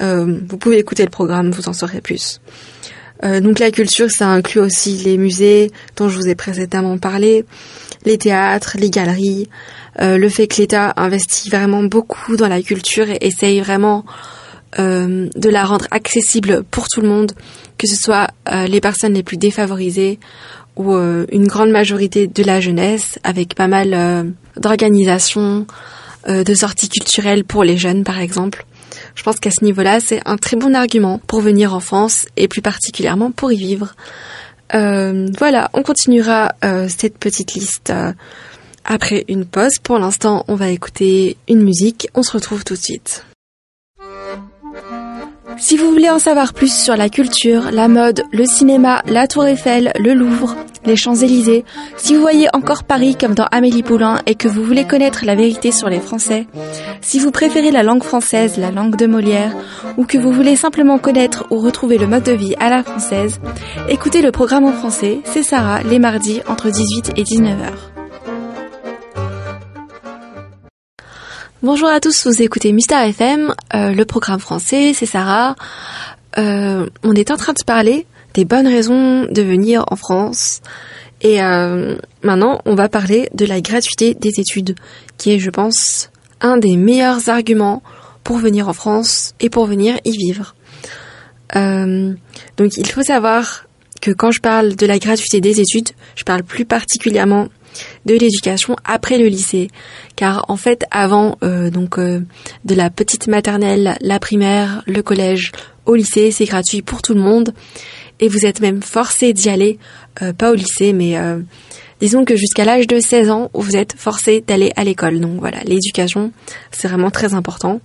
Euh, 0.01 0.39
vous 0.47 0.57
pouvez 0.57 0.79
écouter 0.79 1.03
le 1.03 1.11
programme, 1.11 1.51
vous 1.51 1.69
en 1.69 1.73
saurez 1.73 2.01
plus. 2.01 2.41
Euh, 3.23 3.39
donc 3.39 3.59
la 3.59 3.69
culture, 3.69 4.09
ça 4.09 4.27
inclut 4.27 4.61
aussi 4.61 4.97
les 4.97 5.17
musées 5.17 5.71
dont 5.95 6.09
je 6.09 6.17
vous 6.17 6.27
ai 6.27 6.35
précédemment 6.35 6.97
parlé, 6.97 7.45
les 8.05 8.17
théâtres, 8.17 8.75
les 8.79 8.89
galeries, 8.89 9.47
le 9.99 10.27
fait 10.27 10.47
que 10.47 10.55
l'État 10.57 10.91
investit 10.97 11.51
vraiment 11.51 11.83
beaucoup 11.83 12.35
dans 12.35 12.47
la 12.47 12.63
culture 12.63 13.07
et 13.07 13.19
essaye 13.21 13.61
vraiment 13.61 14.03
euh, 14.79 15.29
de 15.35 15.49
la 15.49 15.65
rendre 15.65 15.85
accessible 15.91 16.63
pour 16.71 16.87
tout 16.87 17.01
le 17.01 17.07
monde, 17.07 17.33
que 17.77 17.87
ce 17.87 17.95
soit 17.95 18.29
euh, 18.51 18.65
les 18.65 18.81
personnes 18.81 19.13
les 19.13 19.23
plus 19.23 19.37
défavorisées 19.37 20.19
ou 20.75 20.93
euh, 20.93 21.25
une 21.31 21.47
grande 21.47 21.69
majorité 21.69 22.27
de 22.27 22.43
la 22.43 22.59
jeunesse, 22.59 23.19
avec 23.23 23.55
pas 23.55 23.67
mal 23.67 24.33
d'organisations, 24.57 25.67
de 26.27 26.53
sorties 26.53 26.89
culturelles 26.89 27.43
pour 27.43 27.63
les 27.63 27.77
jeunes 27.77 28.03
par 28.03 28.19
exemple. 28.19 28.65
Je 29.15 29.23
pense 29.23 29.39
qu'à 29.39 29.51
ce 29.51 29.63
niveau-là, 29.63 29.99
c'est 29.99 30.21
un 30.25 30.37
très 30.37 30.57
bon 30.57 30.73
argument 30.73 31.19
pour 31.27 31.41
venir 31.41 31.75
en 31.75 31.79
France 31.79 32.25
et 32.37 32.47
plus 32.47 32.61
particulièrement 32.61 33.31
pour 33.31 33.51
y 33.51 33.57
vivre. 33.57 33.95
Voilà, 34.71 35.69
on 35.73 35.83
continuera 35.83 36.53
cette 36.87 37.17
petite 37.19 37.53
liste 37.53 37.93
après 38.85 39.25
une 39.27 39.45
pause. 39.45 39.77
Pour 39.83 39.99
l'instant, 39.99 40.45
on 40.47 40.55
va 40.55 40.69
écouter 40.69 41.37
une 41.47 41.61
musique. 41.61 42.07
On 42.15 42.23
se 42.23 42.31
retrouve 42.31 42.63
tout 42.63 42.75
de 42.75 42.79
suite. 42.79 43.25
Si 45.57 45.77
vous 45.77 45.91
voulez 45.91 46.09
en 46.09 46.19
savoir 46.19 46.53
plus 46.53 46.73
sur 46.73 46.95
la 46.95 47.09
culture, 47.09 47.71
la 47.71 47.87
mode, 47.87 48.23
le 48.31 48.45
cinéma, 48.45 49.01
la 49.07 49.27
Tour 49.27 49.45
Eiffel, 49.45 49.91
le 49.99 50.13
Louvre, 50.13 50.55
les 50.85 50.95
Champs-Élysées, 50.95 51.63
si 51.95 52.15
vous 52.15 52.21
voyez 52.21 52.47
encore 52.53 52.83
Paris 52.83 53.15
comme 53.19 53.35
dans 53.35 53.47
Amélie 53.51 53.83
Poulain 53.83 54.19
et 54.25 54.35
que 54.35 54.47
vous 54.47 54.63
voulez 54.63 54.85
connaître 54.85 55.25
la 55.25 55.35
vérité 55.35 55.71
sur 55.71 55.89
les 55.89 55.99
Français, 55.99 56.47
si 57.01 57.19
vous 57.19 57.31
préférez 57.31 57.71
la 57.71 57.83
langue 57.83 58.03
française, 58.03 58.57
la 58.57 58.71
langue 58.71 58.95
de 58.95 59.05
Molière, 59.05 59.55
ou 59.97 60.05
que 60.05 60.17
vous 60.17 60.31
voulez 60.31 60.55
simplement 60.55 60.97
connaître 60.97 61.45
ou 61.51 61.59
retrouver 61.59 61.97
le 61.97 62.07
mode 62.07 62.23
de 62.23 62.33
vie 62.33 62.55
à 62.59 62.69
la 62.69 62.83
française, 62.83 63.39
écoutez 63.89 64.21
le 64.21 64.31
programme 64.31 64.65
en 64.65 64.73
français, 64.73 65.19
c'est 65.25 65.43
Sarah, 65.43 65.83
les 65.83 65.99
mardis 65.99 66.41
entre 66.47 66.69
18 66.69 67.13
et 67.15 67.23
19 67.23 67.92
Bonjour 71.63 71.87
à 71.87 72.01
tous, 72.01 72.27
vous 72.27 72.41
écoutez 72.41 72.73
Mister 72.73 72.95
FM, 72.95 73.55
euh, 73.73 73.93
le 73.93 74.03
programme 74.03 74.41
français, 74.41 74.91
c'est 74.93 75.05
Sarah. 75.05 75.55
Euh, 76.37 76.89
on 77.03 77.13
est 77.13 77.31
en 77.31 77.37
train 77.37 77.53
de 77.53 77.63
parler 77.65 78.05
des 78.33 78.43
bonnes 78.43 78.67
raisons 78.67 79.23
de 79.31 79.41
venir 79.41 79.85
en 79.89 79.95
France. 79.95 80.59
Et 81.21 81.41
euh, 81.41 81.95
maintenant, 82.21 82.59
on 82.65 82.75
va 82.75 82.89
parler 82.89 83.29
de 83.33 83.45
la 83.45 83.61
gratuité 83.61 84.13
des 84.13 84.41
études, 84.41 84.75
qui 85.17 85.31
est, 85.31 85.39
je 85.39 85.49
pense, 85.49 86.11
un 86.41 86.57
des 86.57 86.75
meilleurs 86.75 87.29
arguments 87.29 87.81
pour 88.25 88.39
venir 88.39 88.67
en 88.67 88.73
France 88.73 89.33
et 89.39 89.49
pour 89.49 89.65
venir 89.65 89.97
y 90.03 90.11
vivre. 90.17 90.55
Euh, 91.55 92.13
donc, 92.57 92.75
il 92.75 92.87
faut 92.87 93.03
savoir 93.03 93.67
que 94.01 94.11
quand 94.11 94.31
je 94.31 94.41
parle 94.41 94.75
de 94.75 94.85
la 94.85 94.99
gratuité 94.99 95.39
des 95.39 95.61
études, 95.61 95.91
je 96.17 96.25
parle 96.25 96.43
plus 96.43 96.65
particulièrement 96.65 97.47
de 98.05 98.13
l'éducation 98.13 98.75
après 98.83 99.17
le 99.17 99.27
lycée, 99.27 99.69
car 100.15 100.45
en 100.47 100.57
fait 100.57 100.85
avant 100.91 101.37
euh, 101.43 101.69
donc 101.69 101.97
euh, 101.97 102.21
de 102.65 102.75
la 102.75 102.89
petite 102.89 103.27
maternelle, 103.27 103.97
la 104.01 104.19
primaire, 104.19 104.83
le 104.85 105.01
collège, 105.01 105.51
au 105.85 105.95
lycée, 105.95 106.31
c'est 106.31 106.45
gratuit 106.45 106.81
pour 106.81 107.01
tout 107.01 107.13
le 107.13 107.21
monde 107.21 107.53
et 108.19 108.27
vous 108.27 108.45
êtes 108.45 108.61
même 108.61 108.81
forcé 108.81 109.33
d'y 109.33 109.49
aller, 109.49 109.79
euh, 110.21 110.33
pas 110.33 110.51
au 110.51 110.55
lycée, 110.55 110.93
mais 110.93 111.17
disons 111.99 112.25
que 112.25 112.35
jusqu'à 112.35 112.65
l'âge 112.65 112.87
de 112.87 112.99
16 112.99 113.29
ans, 113.29 113.49
vous 113.53 113.75
êtes 113.75 113.95
forcé 113.97 114.43
d'aller 114.45 114.71
à 114.75 114.83
l'école. 114.83 115.19
Donc 115.19 115.39
voilà, 115.39 115.59
l'éducation, 115.65 116.31
c'est 116.71 116.87
vraiment 116.87 117.11
très 117.11 117.33
important. 117.33 117.81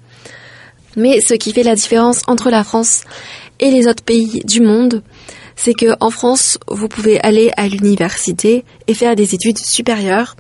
Mais 0.97 1.21
ce 1.21 1.35
qui 1.35 1.53
fait 1.53 1.63
la 1.63 1.75
différence 1.75 2.23
entre 2.27 2.51
la 2.51 2.65
France 2.65 3.03
et 3.61 3.71
les 3.71 3.87
autres 3.87 4.03
pays 4.03 4.43
du 4.45 4.61
monde, 4.61 5.03
c'est 5.59 5.75
que 5.75 5.97
en 5.99 6.11
France, 6.11 6.57
vous 6.69 6.87
pouvez 6.87 7.21
aller 7.21 7.51
à 7.57 7.67
l'université 7.67 8.65
et 8.87 8.95
faire 8.95 9.17
des 9.17 9.35
études 9.35 9.59
supérieures 9.59 10.37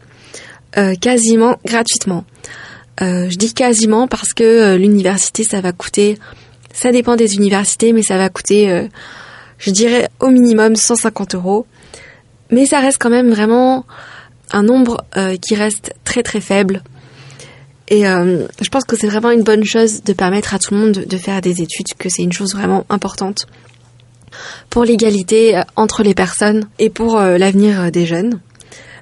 euh, 0.76 0.94
quasiment 0.94 1.58
gratuitement. 1.64 2.24
Euh, 3.02 3.28
je 3.28 3.36
dis 3.36 3.52
quasiment 3.52 4.06
parce 4.06 4.32
que 4.32 4.44
euh, 4.44 4.78
l'université, 4.78 5.42
ça 5.42 5.60
va 5.60 5.72
coûter, 5.72 6.18
ça 6.72 6.92
dépend 6.92 7.16
des 7.16 7.34
universités, 7.34 7.92
mais 7.92 8.02
ça 8.02 8.16
va 8.16 8.28
coûter, 8.28 8.88
je 9.58 9.70
dirais, 9.72 10.08
au 10.20 10.28
minimum 10.28 10.76
150 10.76 11.34
euros. 11.34 11.66
Mais 12.52 12.66
ça 12.66 12.78
reste 12.78 12.98
quand 13.00 13.10
même 13.10 13.30
vraiment 13.30 13.86
un 14.52 14.62
nombre 14.62 15.04
qui 15.42 15.56
reste 15.56 15.94
très 16.04 16.22
très 16.22 16.40
faible. 16.40 16.84
Et 17.88 18.02
je 18.02 18.68
pense 18.70 18.84
que 18.84 18.94
c'est 18.96 19.08
vraiment 19.08 19.32
une 19.32 19.42
bonne 19.42 19.64
chose 19.64 20.04
de 20.04 20.12
permettre 20.12 20.54
à 20.54 20.60
tout 20.60 20.74
le 20.74 20.80
monde 20.80 20.92
de, 20.92 21.04
de 21.04 21.16
faire 21.16 21.40
des 21.40 21.60
études, 21.62 21.94
que 21.98 22.08
c'est 22.08 22.22
une 22.22 22.32
chose 22.32 22.54
vraiment 22.54 22.86
importante 22.88 23.46
pour 24.70 24.84
l'égalité 24.84 25.56
euh, 25.56 25.62
entre 25.76 26.02
les 26.02 26.14
personnes 26.14 26.68
et 26.78 26.90
pour 26.90 27.18
euh, 27.18 27.38
l'avenir 27.38 27.80
euh, 27.80 27.90
des 27.90 28.06
jeunes. 28.06 28.40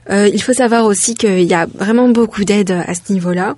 Il 0.09 0.41
faut 0.41 0.53
savoir 0.53 0.85
aussi 0.85 1.17
qu'il 1.17 1.43
y 1.43 1.55
a 1.55 1.67
vraiment 1.75 2.09
beaucoup 2.09 2.45
d'aide 2.45 2.71
à 2.71 2.95
ce 2.95 3.12
niveau-là. 3.12 3.57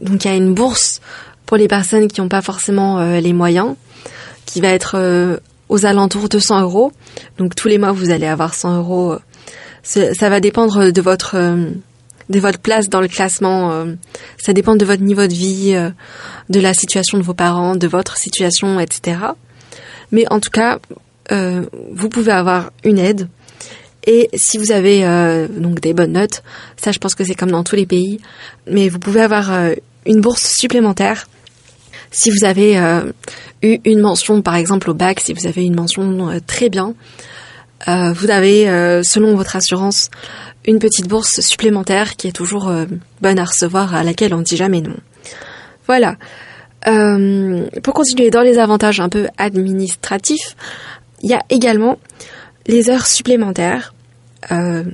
Donc 0.00 0.24
il 0.24 0.28
y 0.28 0.30
a 0.30 0.36
une 0.36 0.54
bourse 0.54 1.00
pour 1.44 1.56
les 1.56 1.66
personnes 1.66 2.06
qui 2.06 2.20
n'ont 2.20 2.28
pas 2.28 2.40
forcément 2.40 3.00
les 3.18 3.32
moyens, 3.32 3.74
qui 4.44 4.60
va 4.60 4.68
être 4.68 5.40
aux 5.68 5.84
alentours 5.84 6.28
de 6.28 6.38
100 6.38 6.60
euros. 6.60 6.92
Donc 7.38 7.56
tous 7.56 7.66
les 7.66 7.78
mois, 7.78 7.90
vous 7.90 8.10
allez 8.10 8.28
avoir 8.28 8.54
100 8.54 8.76
euros 8.76 9.16
ça 9.82 10.28
va 10.28 10.38
dépendre 10.38 10.92
de 10.92 11.00
votre 11.00 11.36
de 11.36 12.38
votre 12.38 12.60
place 12.60 12.88
dans 12.88 13.00
le 13.00 13.08
classement. 13.08 13.86
ça 14.38 14.52
dépend 14.52 14.76
de 14.76 14.84
votre 14.84 15.02
niveau 15.02 15.26
de 15.26 15.34
vie, 15.34 15.74
de 16.48 16.60
la 16.60 16.74
situation 16.74 17.18
de 17.18 17.24
vos 17.24 17.34
parents, 17.34 17.74
de 17.74 17.88
votre 17.88 18.16
situation, 18.18 18.78
etc. 18.78 19.16
Mais 20.12 20.24
en 20.30 20.40
tout 20.40 20.50
cas, 20.50 20.78
vous 21.30 22.08
pouvez 22.08 22.32
avoir 22.32 22.70
une 22.84 22.98
aide 22.98 23.28
et 24.06 24.30
si 24.34 24.56
vous 24.56 24.70
avez 24.70 25.04
euh, 25.04 25.48
donc 25.48 25.80
des 25.80 25.92
bonnes 25.92 26.12
notes, 26.12 26.42
ça 26.76 26.92
je 26.92 26.98
pense 26.98 27.14
que 27.14 27.24
c'est 27.24 27.34
comme 27.34 27.50
dans 27.50 27.64
tous 27.64 27.76
les 27.76 27.86
pays, 27.86 28.20
mais 28.70 28.88
vous 28.88 29.00
pouvez 29.00 29.20
avoir 29.20 29.52
euh, 29.52 29.74
une 30.06 30.20
bourse 30.20 30.46
supplémentaire 30.56 31.28
si 32.12 32.30
vous 32.30 32.44
avez 32.44 32.78
euh, 32.78 33.12
eu 33.62 33.78
une 33.84 34.00
mention, 34.00 34.42
par 34.42 34.54
exemple 34.54 34.90
au 34.90 34.94
bac, 34.94 35.20
si 35.20 35.32
vous 35.32 35.48
avez 35.48 35.64
une 35.64 35.74
mention 35.74 36.40
très 36.46 36.70
bien, 36.70 36.94
vous 37.86 38.30
avez, 38.30 38.64
selon 39.04 39.36
votre 39.36 39.54
assurance, 39.54 40.10
une 40.64 40.78
petite 40.78 41.08
bourse 41.08 41.40
supplémentaire 41.40 42.16
qui 42.16 42.26
est 42.26 42.32
toujours 42.32 42.72
bonne 43.20 43.38
à 43.38 43.44
recevoir, 43.44 43.94
à 43.94 44.02
laquelle 44.02 44.34
on 44.34 44.38
ne 44.38 44.44
dit 44.44 44.56
jamais 44.56 44.80
non. 44.80 44.96
Voilà. 45.86 46.16
Pour 46.86 47.94
continuer 47.94 48.30
dans 48.30 48.42
les 48.42 48.58
avantages 48.58 49.00
un 49.00 49.08
peu 49.08 49.26
administratifs, 49.38 50.56
il 51.22 51.30
y 51.30 51.34
a 51.34 51.42
également 51.50 51.98
les 52.66 52.90
heures 52.90 53.06
supplémentaires. 53.06 53.94
Euh, 54.52 54.84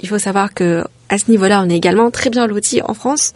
il 0.00 0.08
faut 0.08 0.18
savoir 0.18 0.54
que 0.54 0.84
à 1.08 1.18
ce 1.18 1.30
niveau-là, 1.30 1.62
on 1.64 1.70
est 1.70 1.76
également 1.76 2.10
très 2.10 2.30
bien 2.30 2.46
loti 2.46 2.82
en 2.82 2.94
France. 2.94 3.32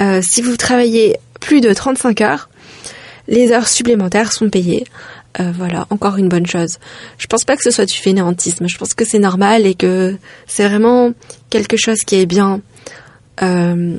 Euh, 0.00 0.20
si 0.22 0.42
vous 0.42 0.56
travaillez 0.56 1.16
plus 1.40 1.60
de 1.60 1.72
35 1.72 2.20
heures, 2.20 2.48
les 3.28 3.52
heures 3.52 3.68
supplémentaires 3.68 4.32
sont 4.32 4.50
payées. 4.50 4.84
Euh, 5.40 5.52
voilà, 5.54 5.86
encore 5.90 6.16
une 6.16 6.28
bonne 6.28 6.46
chose. 6.46 6.78
Je 7.18 7.26
pense 7.26 7.44
pas 7.44 7.56
que 7.56 7.62
ce 7.62 7.70
soit 7.70 7.84
du 7.84 7.94
fainéantisme. 7.94 8.66
Je 8.68 8.78
pense 8.78 8.94
que 8.94 9.04
c'est 9.04 9.18
normal 9.18 9.66
et 9.66 9.74
que 9.74 10.16
c'est 10.46 10.66
vraiment 10.66 11.12
quelque 11.50 11.76
chose 11.76 12.00
qui 12.00 12.16
est 12.16 12.26
bien. 12.26 12.60
Euh, 13.42 13.98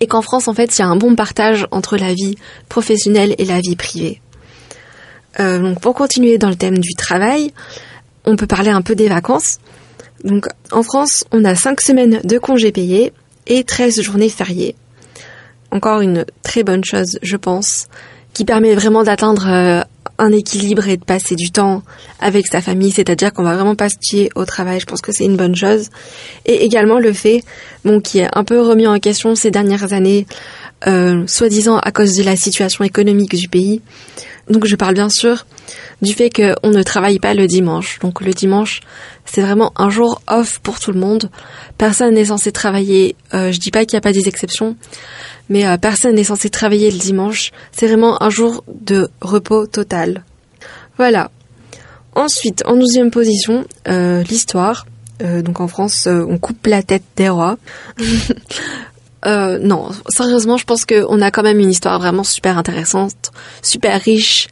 et 0.00 0.06
qu'en 0.06 0.22
France, 0.22 0.48
en 0.48 0.54
fait, 0.54 0.76
il 0.76 0.80
y 0.80 0.84
a 0.84 0.88
un 0.88 0.96
bon 0.96 1.14
partage 1.14 1.66
entre 1.70 1.96
la 1.96 2.12
vie 2.12 2.36
professionnelle 2.68 3.34
et 3.38 3.44
la 3.44 3.60
vie 3.60 3.76
privée. 3.76 4.20
Euh, 5.38 5.60
donc, 5.60 5.80
pour 5.80 5.94
continuer 5.94 6.38
dans 6.38 6.48
le 6.48 6.56
thème 6.56 6.78
du 6.78 6.94
travail, 6.94 7.52
on 8.24 8.36
peut 8.36 8.46
parler 8.46 8.70
un 8.70 8.82
peu 8.82 8.94
des 8.94 9.08
vacances. 9.08 9.58
Donc 10.24 10.48
en 10.72 10.82
France, 10.82 11.24
on 11.30 11.44
a 11.44 11.54
5 11.54 11.80
semaines 11.80 12.20
de 12.24 12.38
congés 12.38 12.72
payés 12.72 13.12
et 13.46 13.64
13 13.64 14.00
journées 14.00 14.28
fériées. 14.28 14.74
Encore 15.70 16.00
une 16.00 16.24
très 16.42 16.62
bonne 16.62 16.84
chose, 16.84 17.18
je 17.22 17.36
pense, 17.36 17.86
qui 18.32 18.44
permet 18.44 18.74
vraiment 18.74 19.04
d'atteindre 19.04 19.46
euh, 19.48 19.82
un 20.18 20.32
équilibre 20.32 20.88
et 20.88 20.96
de 20.96 21.04
passer 21.04 21.34
du 21.34 21.50
temps 21.50 21.82
avec 22.20 22.46
sa 22.46 22.60
famille, 22.60 22.90
c'est-à-dire 22.90 23.32
qu'on 23.32 23.42
va 23.42 23.54
vraiment 23.54 23.74
pas 23.74 23.88
se 23.88 23.96
tuer 24.00 24.30
au 24.34 24.44
travail. 24.44 24.80
Je 24.80 24.86
pense 24.86 25.00
que 25.00 25.12
c'est 25.12 25.24
une 25.24 25.36
bonne 25.36 25.56
chose. 25.56 25.90
Et 26.44 26.64
également 26.64 26.98
le 26.98 27.12
fait, 27.12 27.42
bon, 27.84 28.00
qui 28.00 28.20
est 28.20 28.28
un 28.34 28.44
peu 28.44 28.60
remis 28.60 28.86
en 28.86 28.98
question 28.98 29.34
ces 29.34 29.50
dernières 29.50 29.92
années, 29.92 30.26
euh, 30.86 31.26
soi-disant 31.26 31.78
à 31.78 31.90
cause 31.90 32.16
de 32.16 32.22
la 32.22 32.36
situation 32.36 32.84
économique 32.84 33.34
du 33.34 33.48
pays. 33.48 33.82
Donc 34.48 34.66
je 34.66 34.76
parle 34.76 34.94
bien 34.94 35.08
sûr 35.08 35.44
du 36.02 36.12
fait 36.12 36.30
qu'on 36.30 36.70
ne 36.70 36.82
travaille 36.82 37.18
pas 37.18 37.34
le 37.34 37.46
dimanche. 37.46 37.98
Donc 38.00 38.20
le 38.20 38.32
dimanche, 38.32 38.80
c'est 39.24 39.40
vraiment 39.40 39.72
un 39.76 39.90
jour 39.90 40.22
off 40.28 40.58
pour 40.60 40.78
tout 40.78 40.92
le 40.92 41.00
monde. 41.00 41.30
Personne 41.78 42.14
n'est 42.14 42.26
censé 42.26 42.52
travailler. 42.52 43.16
Euh, 43.34 43.50
je 43.52 43.58
dis 43.58 43.70
pas 43.70 43.84
qu'il 43.84 43.96
n'y 43.96 43.98
a 43.98 44.02
pas 44.02 44.12
des 44.12 44.28
exceptions, 44.28 44.76
mais 45.48 45.66
euh, 45.66 45.76
personne 45.78 46.14
n'est 46.14 46.24
censé 46.24 46.50
travailler 46.50 46.90
le 46.90 46.98
dimanche. 46.98 47.52
C'est 47.72 47.86
vraiment 47.86 48.22
un 48.22 48.30
jour 48.30 48.62
de 48.68 49.08
repos 49.20 49.66
total. 49.66 50.24
Voilà. 50.96 51.30
Ensuite, 52.14 52.62
en 52.66 52.76
douzième 52.76 53.10
position, 53.10 53.64
euh, 53.88 54.22
l'histoire. 54.22 54.86
Donc 55.18 55.60
en 55.60 55.66
France, 55.66 56.06
on 56.06 56.36
coupe 56.36 56.66
la 56.66 56.82
tête 56.82 57.02
des 57.16 57.30
rois. 57.30 57.56
non, 59.24 59.90
sérieusement, 60.08 60.56
je 60.56 60.64
pense 60.64 60.84
qu'on 60.84 61.20
a 61.20 61.30
quand 61.30 61.42
même 61.42 61.58
une 61.58 61.70
histoire 61.70 61.98
vraiment 61.98 62.24
super 62.24 62.58
intéressante, 62.58 63.32
super 63.62 64.00
riche. 64.00 64.48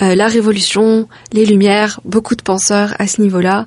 la 0.00 0.28
Révolution, 0.28 1.08
les 1.32 1.44
Lumières, 1.44 2.00
beaucoup 2.04 2.34
de 2.34 2.42
penseurs 2.42 2.94
à 2.98 3.06
ce 3.06 3.20
niveau-là. 3.20 3.66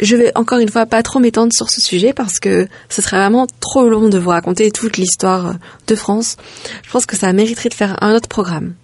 Je 0.00 0.16
vais 0.16 0.32
encore 0.34 0.58
une 0.58 0.68
fois 0.68 0.86
pas 0.86 1.02
trop 1.02 1.20
m'étendre 1.20 1.52
sur 1.54 1.70
ce 1.70 1.80
sujet 1.80 2.12
parce 2.12 2.38
que 2.38 2.68
ce 2.88 3.00
serait 3.00 3.16
vraiment 3.16 3.46
trop 3.60 3.88
long 3.88 4.08
de 4.08 4.18
vous 4.18 4.30
raconter 4.30 4.70
toute 4.70 4.98
l'histoire 4.98 5.54
de 5.86 5.94
France. 5.94 6.36
Je 6.82 6.90
pense 6.90 7.06
que 7.06 7.16
ça 7.16 7.32
mériterait 7.32 7.70
de 7.70 7.74
faire 7.74 8.02
un 8.02 8.14
autre 8.14 8.28
programme. 8.28 8.74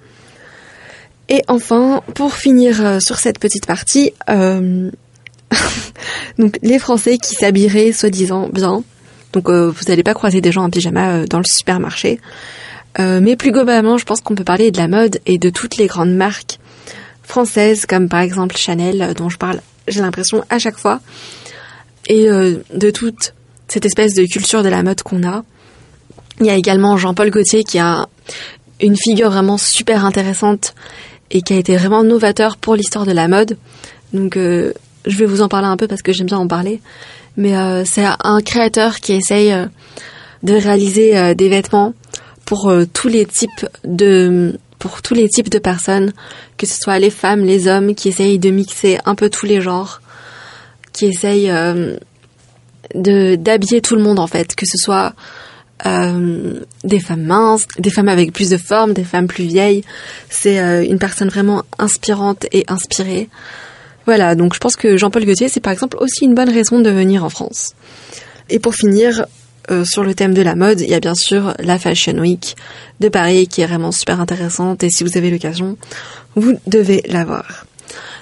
Et 1.28 1.42
enfin, 1.48 2.02
pour 2.14 2.35
finir 2.35 2.85
euh, 2.85 3.00
sur 3.00 3.18
cette 3.18 3.38
petite 3.38 3.66
partie, 3.66 4.12
euh, 4.28 4.90
donc 6.38 6.59
les 6.62 6.78
Français 6.78 7.18
qui 7.18 7.35
s'habilleraient 7.35 7.92
soi-disant 7.92 8.48
bien. 8.48 8.83
Donc 9.33 9.49
euh, 9.49 9.71
vous 9.71 9.85
n'allez 9.88 10.03
pas 10.03 10.14
croiser 10.14 10.40
des 10.40 10.53
gens 10.53 10.64
en 10.64 10.71
pyjama 10.71 11.27
dans 11.27 11.38
le 11.38 11.45
supermarché. 11.47 12.21
mais 12.99 13.37
plus 13.37 13.53
globalement, 13.53 13.99
je 13.99 14.05
pense 14.05 14.21
qu'on 14.21 14.35
peut 14.35 14.45
parler 14.45 14.71
de 14.71 14.79
la 14.79 14.88
mode 14.88 15.21
et 15.27 15.38
de 15.38 15.51
toutes 15.51 15.77
les 15.77 15.87
grandes 15.87 16.14
marques 16.14 16.59
françaises, 17.23 17.87
comme 17.87 18.09
par 18.09 18.21
exemple 18.21 18.57
Chanel, 18.57 19.14
dont 19.14 19.29
je 19.29 19.38
parle 19.38 19.61
j'ai 19.88 20.01
l'impression 20.01 20.45
à 20.49 20.59
chaque 20.59 20.79
fois, 20.79 21.01
et 22.07 22.29
euh, 22.29 22.62
de 22.75 22.90
toute 22.90 23.35
cette 23.68 23.85
espèce 23.85 24.14
de 24.14 24.25
culture 24.25 24.62
de 24.62 24.68
la 24.68 24.83
mode 24.83 25.03
qu'on 25.03 25.27
a. 25.27 25.45
Il 26.40 26.47
y 26.47 26.51
a 26.51 26.55
également 26.55 26.97
Jean-Paul 26.97 27.31
Gaultier 27.31 27.64
qui 27.64 27.79
a 27.79 28.09
une 28.81 28.97
figure 28.97 29.31
vraiment 29.31 29.59
super 29.59 30.05
intéressante 30.05 30.75
et 31.31 31.42
qui 31.42 31.55
a 31.55 31.57
été 31.57 31.77
vraiment 31.77 32.03
novateur 32.03 32.57
pour 32.57 32.75
l'histoire 32.75 33.07
de 33.07 33.12
la 33.12 33.29
mode. 33.29 33.57
Donc 34.12 34.37
euh, 34.37 34.73
je 35.06 35.16
vais 35.16 35.26
vous 35.26 35.42
en 35.42 35.48
parler 35.48 35.68
un 35.68 35.76
peu 35.76 35.88
parce 35.88 36.02
que 36.02 36.12
j'aime 36.12 36.26
bien 36.26 36.38
en 36.38 36.48
parler. 36.48 36.80
Mais 37.36 37.56
euh, 37.56 37.84
c'est 37.84 38.04
un 38.04 38.40
créateur 38.40 39.00
qui 39.00 39.12
essaye 39.12 39.54
de 40.42 40.54
réaliser 40.54 41.34
des 41.34 41.48
vêtements 41.48 41.94
pour 42.44 42.72
tous 42.92 43.08
les 43.08 43.24
types 43.24 43.66
de 43.84 44.58
pour 44.82 45.00
tous 45.00 45.14
les 45.14 45.28
types 45.28 45.48
de 45.48 45.60
personnes, 45.60 46.12
que 46.58 46.66
ce 46.66 46.74
soit 46.74 46.98
les 46.98 47.10
femmes, 47.10 47.44
les 47.44 47.68
hommes, 47.68 47.94
qui 47.94 48.08
essayent 48.08 48.40
de 48.40 48.50
mixer 48.50 48.98
un 49.04 49.14
peu 49.14 49.30
tous 49.30 49.46
les 49.46 49.60
genres, 49.60 50.00
qui 50.92 51.06
essayent 51.06 51.52
euh, 51.52 51.96
de 52.96 53.36
d'habiller 53.36 53.80
tout 53.80 53.94
le 53.94 54.02
monde 54.02 54.18
en 54.18 54.26
fait, 54.26 54.56
que 54.56 54.66
ce 54.66 54.76
soit 54.76 55.14
euh, 55.86 56.58
des 56.82 56.98
femmes 56.98 57.22
minces, 57.22 57.68
des 57.78 57.90
femmes 57.90 58.08
avec 58.08 58.32
plus 58.32 58.50
de 58.50 58.56
forme, 58.56 58.92
des 58.92 59.04
femmes 59.04 59.28
plus 59.28 59.44
vieilles. 59.44 59.84
C'est 60.28 60.58
euh, 60.58 60.84
une 60.84 60.98
personne 60.98 61.28
vraiment 61.28 61.62
inspirante 61.78 62.46
et 62.50 62.64
inspirée. 62.66 63.28
Voilà, 64.06 64.34
donc 64.34 64.54
je 64.54 64.58
pense 64.58 64.76
que 64.76 64.96
Jean-Paul 64.96 65.24
Gaultier, 65.24 65.48
c'est 65.48 65.60
par 65.60 65.72
exemple 65.72 65.96
aussi 66.00 66.24
une 66.24 66.34
bonne 66.34 66.50
raison 66.50 66.80
de 66.80 66.90
venir 66.90 67.24
en 67.24 67.30
France. 67.30 67.74
Et 68.50 68.58
pour 68.58 68.74
finir, 68.74 69.26
euh, 69.70 69.84
sur 69.84 70.02
le 70.02 70.14
thème 70.14 70.34
de 70.34 70.42
la 70.42 70.56
mode, 70.56 70.80
il 70.80 70.90
y 70.90 70.94
a 70.94 71.00
bien 71.00 71.14
sûr 71.14 71.54
la 71.60 71.78
Fashion 71.78 72.18
Week 72.18 72.56
de 73.00 73.08
Paris 73.08 73.46
qui 73.46 73.60
est 73.60 73.66
vraiment 73.66 73.92
super 73.92 74.20
intéressante 74.20 74.82
et 74.82 74.90
si 74.90 75.04
vous 75.04 75.16
avez 75.16 75.30
l'occasion, 75.30 75.76
vous 76.34 76.58
devez 76.66 77.02
la 77.06 77.24
voir. 77.24 77.66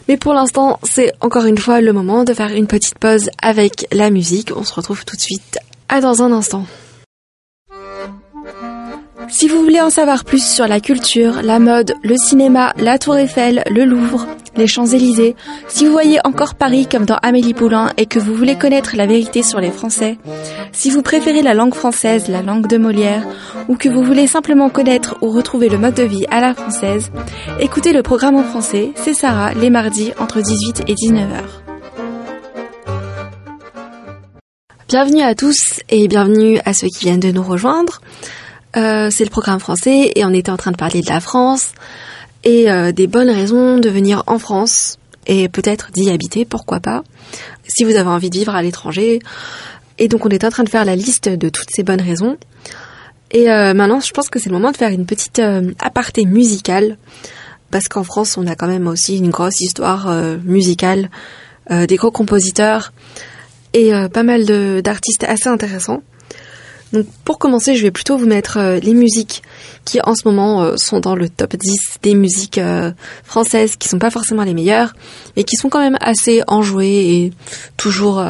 Mais 0.08 0.16
pour 0.16 0.34
l'instant, 0.34 0.78
c'est 0.82 1.12
encore 1.20 1.46
une 1.46 1.58
fois 1.58 1.80
le 1.80 1.92
moment 1.92 2.24
de 2.24 2.34
faire 2.34 2.52
une 2.52 2.66
petite 2.66 2.98
pause 2.98 3.30
avec 3.40 3.86
la 3.92 4.10
musique. 4.10 4.50
On 4.54 4.64
se 4.64 4.74
retrouve 4.74 5.04
tout 5.04 5.16
de 5.16 5.20
suite 5.20 5.58
à 5.88 6.00
dans 6.00 6.22
un 6.22 6.32
instant. 6.32 6.66
Si 9.30 9.46
vous 9.46 9.62
voulez 9.62 9.80
en 9.80 9.90
savoir 9.90 10.24
plus 10.24 10.44
sur 10.44 10.66
la 10.66 10.80
culture, 10.80 11.42
la 11.42 11.60
mode, 11.60 11.94
le 12.02 12.16
cinéma, 12.16 12.72
la 12.76 12.98
Tour 12.98 13.16
Eiffel, 13.16 13.62
le 13.70 13.84
Louvre, 13.84 14.26
les 14.56 14.66
Champs-Élysées, 14.66 15.36
si 15.68 15.86
vous 15.86 15.92
voyez 15.92 16.18
encore 16.24 16.56
Paris 16.56 16.88
comme 16.90 17.04
dans 17.04 17.18
Amélie 17.22 17.54
Poulain 17.54 17.92
et 17.96 18.06
que 18.06 18.18
vous 18.18 18.34
voulez 18.34 18.58
connaître 18.58 18.96
la 18.96 19.06
vérité 19.06 19.44
sur 19.44 19.60
les 19.60 19.70
Français, 19.70 20.18
si 20.72 20.90
vous 20.90 21.02
préférez 21.02 21.42
la 21.42 21.54
langue 21.54 21.74
française, 21.74 22.28
la 22.28 22.42
langue 22.42 22.66
de 22.66 22.76
Molière, 22.76 23.24
ou 23.68 23.76
que 23.76 23.88
vous 23.88 24.02
voulez 24.02 24.26
simplement 24.26 24.68
connaître 24.68 25.16
ou 25.22 25.30
retrouver 25.30 25.68
le 25.68 25.78
mode 25.78 25.94
de 25.94 26.02
vie 26.02 26.26
à 26.30 26.40
la 26.40 26.52
française, 26.52 27.12
écoutez 27.60 27.92
le 27.92 28.02
programme 28.02 28.36
en 28.36 28.44
français, 28.44 28.90
c'est 28.96 29.14
Sarah, 29.14 29.54
les 29.54 29.70
mardis 29.70 30.12
entre 30.18 30.40
18 30.40 30.82
et 30.88 30.94
19h. 30.94 31.42
Bienvenue 34.88 35.22
à 35.22 35.36
tous 35.36 35.82
et 35.88 36.08
bienvenue 36.08 36.58
à 36.64 36.74
ceux 36.74 36.88
qui 36.88 37.04
viennent 37.04 37.20
de 37.20 37.30
nous 37.30 37.44
rejoindre. 37.44 38.00
Euh, 38.76 39.10
c'est 39.10 39.24
le 39.24 39.30
programme 39.30 39.58
français 39.58 40.12
et 40.14 40.24
on 40.24 40.32
était 40.32 40.50
en 40.50 40.56
train 40.56 40.70
de 40.70 40.76
parler 40.76 41.02
de 41.02 41.08
la 41.08 41.20
France 41.20 41.72
et 42.44 42.70
euh, 42.70 42.92
des 42.92 43.08
bonnes 43.08 43.30
raisons 43.30 43.78
de 43.78 43.88
venir 43.88 44.22
en 44.26 44.38
France 44.38 44.98
et 45.26 45.48
peut-être 45.48 45.90
d'y 45.90 46.10
habiter, 46.10 46.44
pourquoi 46.44 46.80
pas, 46.80 47.02
si 47.66 47.84
vous 47.84 47.96
avez 47.96 48.08
envie 48.08 48.30
de 48.30 48.36
vivre 48.36 48.54
à 48.54 48.62
l'étranger. 48.62 49.18
Et 49.98 50.08
donc 50.08 50.24
on 50.24 50.28
est 50.28 50.44
en 50.44 50.50
train 50.50 50.62
de 50.62 50.68
faire 50.68 50.84
la 50.84 50.96
liste 50.96 51.28
de 51.28 51.48
toutes 51.48 51.70
ces 51.70 51.82
bonnes 51.82 52.00
raisons. 52.00 52.38
Et 53.32 53.50
euh, 53.50 53.74
maintenant, 53.74 54.00
je 54.00 54.12
pense 54.12 54.28
que 54.28 54.38
c'est 54.38 54.48
le 54.48 54.56
moment 54.56 54.72
de 54.72 54.76
faire 54.76 54.90
une 54.90 55.06
petite 55.06 55.40
aparté 55.78 56.24
musicale, 56.24 56.96
parce 57.70 57.88
qu'en 57.88 58.02
France, 58.02 58.36
on 58.36 58.46
a 58.46 58.56
quand 58.56 58.66
même 58.66 58.88
aussi 58.88 59.18
une 59.18 59.30
grosse 59.30 59.60
histoire 59.60 60.12
musicale, 60.44 61.10
des 61.70 61.94
gros 61.94 62.10
compositeurs 62.10 62.92
et 63.74 63.92
pas 64.12 64.24
mal 64.24 64.44
d'artistes 64.82 65.22
assez 65.22 65.48
intéressants. 65.48 66.02
Donc 66.92 67.06
pour 67.24 67.38
commencer, 67.38 67.76
je 67.76 67.82
vais 67.82 67.90
plutôt 67.90 68.16
vous 68.16 68.26
mettre 68.26 68.58
euh, 68.58 68.78
les 68.80 68.94
musiques 68.94 69.42
qui 69.84 70.00
en 70.02 70.14
ce 70.14 70.26
moment 70.26 70.62
euh, 70.62 70.76
sont 70.76 71.00
dans 71.00 71.14
le 71.14 71.28
top 71.28 71.56
10 71.56 71.98
des 72.02 72.14
musiques 72.14 72.58
euh, 72.58 72.90
françaises 73.24 73.76
qui 73.76 73.88
sont 73.88 73.98
pas 73.98 74.10
forcément 74.10 74.42
les 74.42 74.54
meilleures, 74.54 74.92
mais 75.36 75.44
qui 75.44 75.56
sont 75.56 75.68
quand 75.68 75.80
même 75.80 75.98
assez 76.00 76.42
enjouées 76.48 77.14
et 77.14 77.32
toujours 77.76 78.22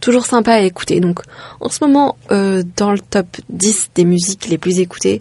toujours 0.00 0.26
sympa 0.26 0.54
à 0.54 0.60
écouter. 0.60 1.00
Donc 1.00 1.20
en 1.60 1.68
ce 1.68 1.84
moment, 1.84 2.16
dans 2.28 2.92
le 2.92 2.98
top 2.98 3.26
10 3.50 3.90
des 3.94 4.04
musiques 4.04 4.48
les 4.48 4.58
plus 4.58 4.80
écoutées 4.80 5.18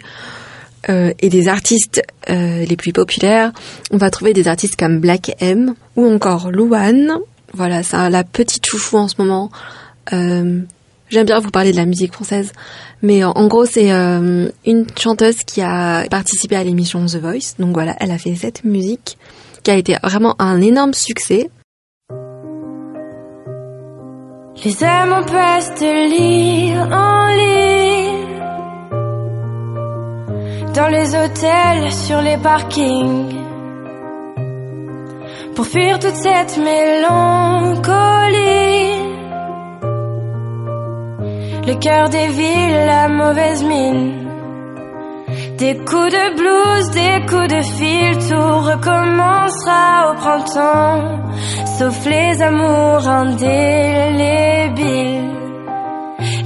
et 0.87 1.29
des 1.29 1.47
artistes 1.47 2.01
les 2.27 2.75
plus 2.77 2.91
populaires, 2.91 3.51
on 3.91 3.97
va 3.97 4.09
trouver 4.09 4.33
des 4.33 4.47
artistes 4.47 4.75
comme 4.75 4.99
Black 4.99 5.35
M 5.39 5.75
ou 5.95 6.07
encore 6.11 6.51
Louane. 6.51 7.19
Voilà, 7.53 7.83
c'est 7.83 8.09
la 8.09 8.23
petite 8.23 8.65
chouchou 8.65 8.97
en 8.97 9.07
ce 9.07 9.15
moment. 9.19 9.51
Euh, 11.11 11.13
J'aime 11.13 11.25
bien 11.25 11.39
vous 11.39 11.51
parler 11.51 11.71
de 11.71 11.77
la 11.77 11.85
musique 11.85 12.11
française, 12.13 12.51
mais 13.01 13.23
en 13.23 13.47
gros 13.47 13.65
c'est 13.65 13.91
euh, 13.91 14.49
une 14.65 14.85
chanteuse 14.97 15.37
qui 15.45 15.61
a 15.61 16.05
participé 16.09 16.55
à 16.55 16.63
l'émission 16.63 17.05
The 17.05 17.17
Voice. 17.17 17.55
Donc 17.59 17.73
voilà, 17.73 17.95
elle 17.99 18.11
a 18.11 18.17
fait 18.17 18.35
cette 18.35 18.63
musique 18.63 19.17
qui 19.63 19.71
a 19.71 19.75
été 19.75 19.97
vraiment 20.03 20.35
un 20.39 20.61
énorme 20.61 20.93
succès. 20.93 21.49
Les 24.63 24.83
amants 24.83 25.23
passent 25.23 25.73
de 25.79 26.09
lit 26.09 26.73
en 26.77 27.27
lit 27.39 28.11
Dans 30.75 30.87
les 30.87 31.15
hôtels, 31.15 31.91
sur 31.91 32.21
les 32.21 32.37
parkings 32.37 33.33
Pour 35.55 35.65
fuir 35.65 35.97
toute 35.99 36.15
cette 36.15 36.57
mélancolie 36.57 38.60
Le 41.67 41.75
cœur 41.75 42.09
des 42.09 42.27
villes, 42.27 42.85
la 42.85 43.07
mauvaise 43.07 43.63
mine 43.63 44.21
des 45.61 45.75
coups 45.77 46.11
de 46.11 46.25
blues, 46.39 46.89
des 46.89 47.25
coups 47.29 47.49
de 47.55 47.61
fil, 47.77 48.17
tout 48.27 48.57
recommencera 48.71 50.09
au 50.09 50.13
printemps, 50.15 51.01
sauf 51.77 52.05
les 52.05 52.41
amours 52.41 53.07
indélébiles. 53.07 54.49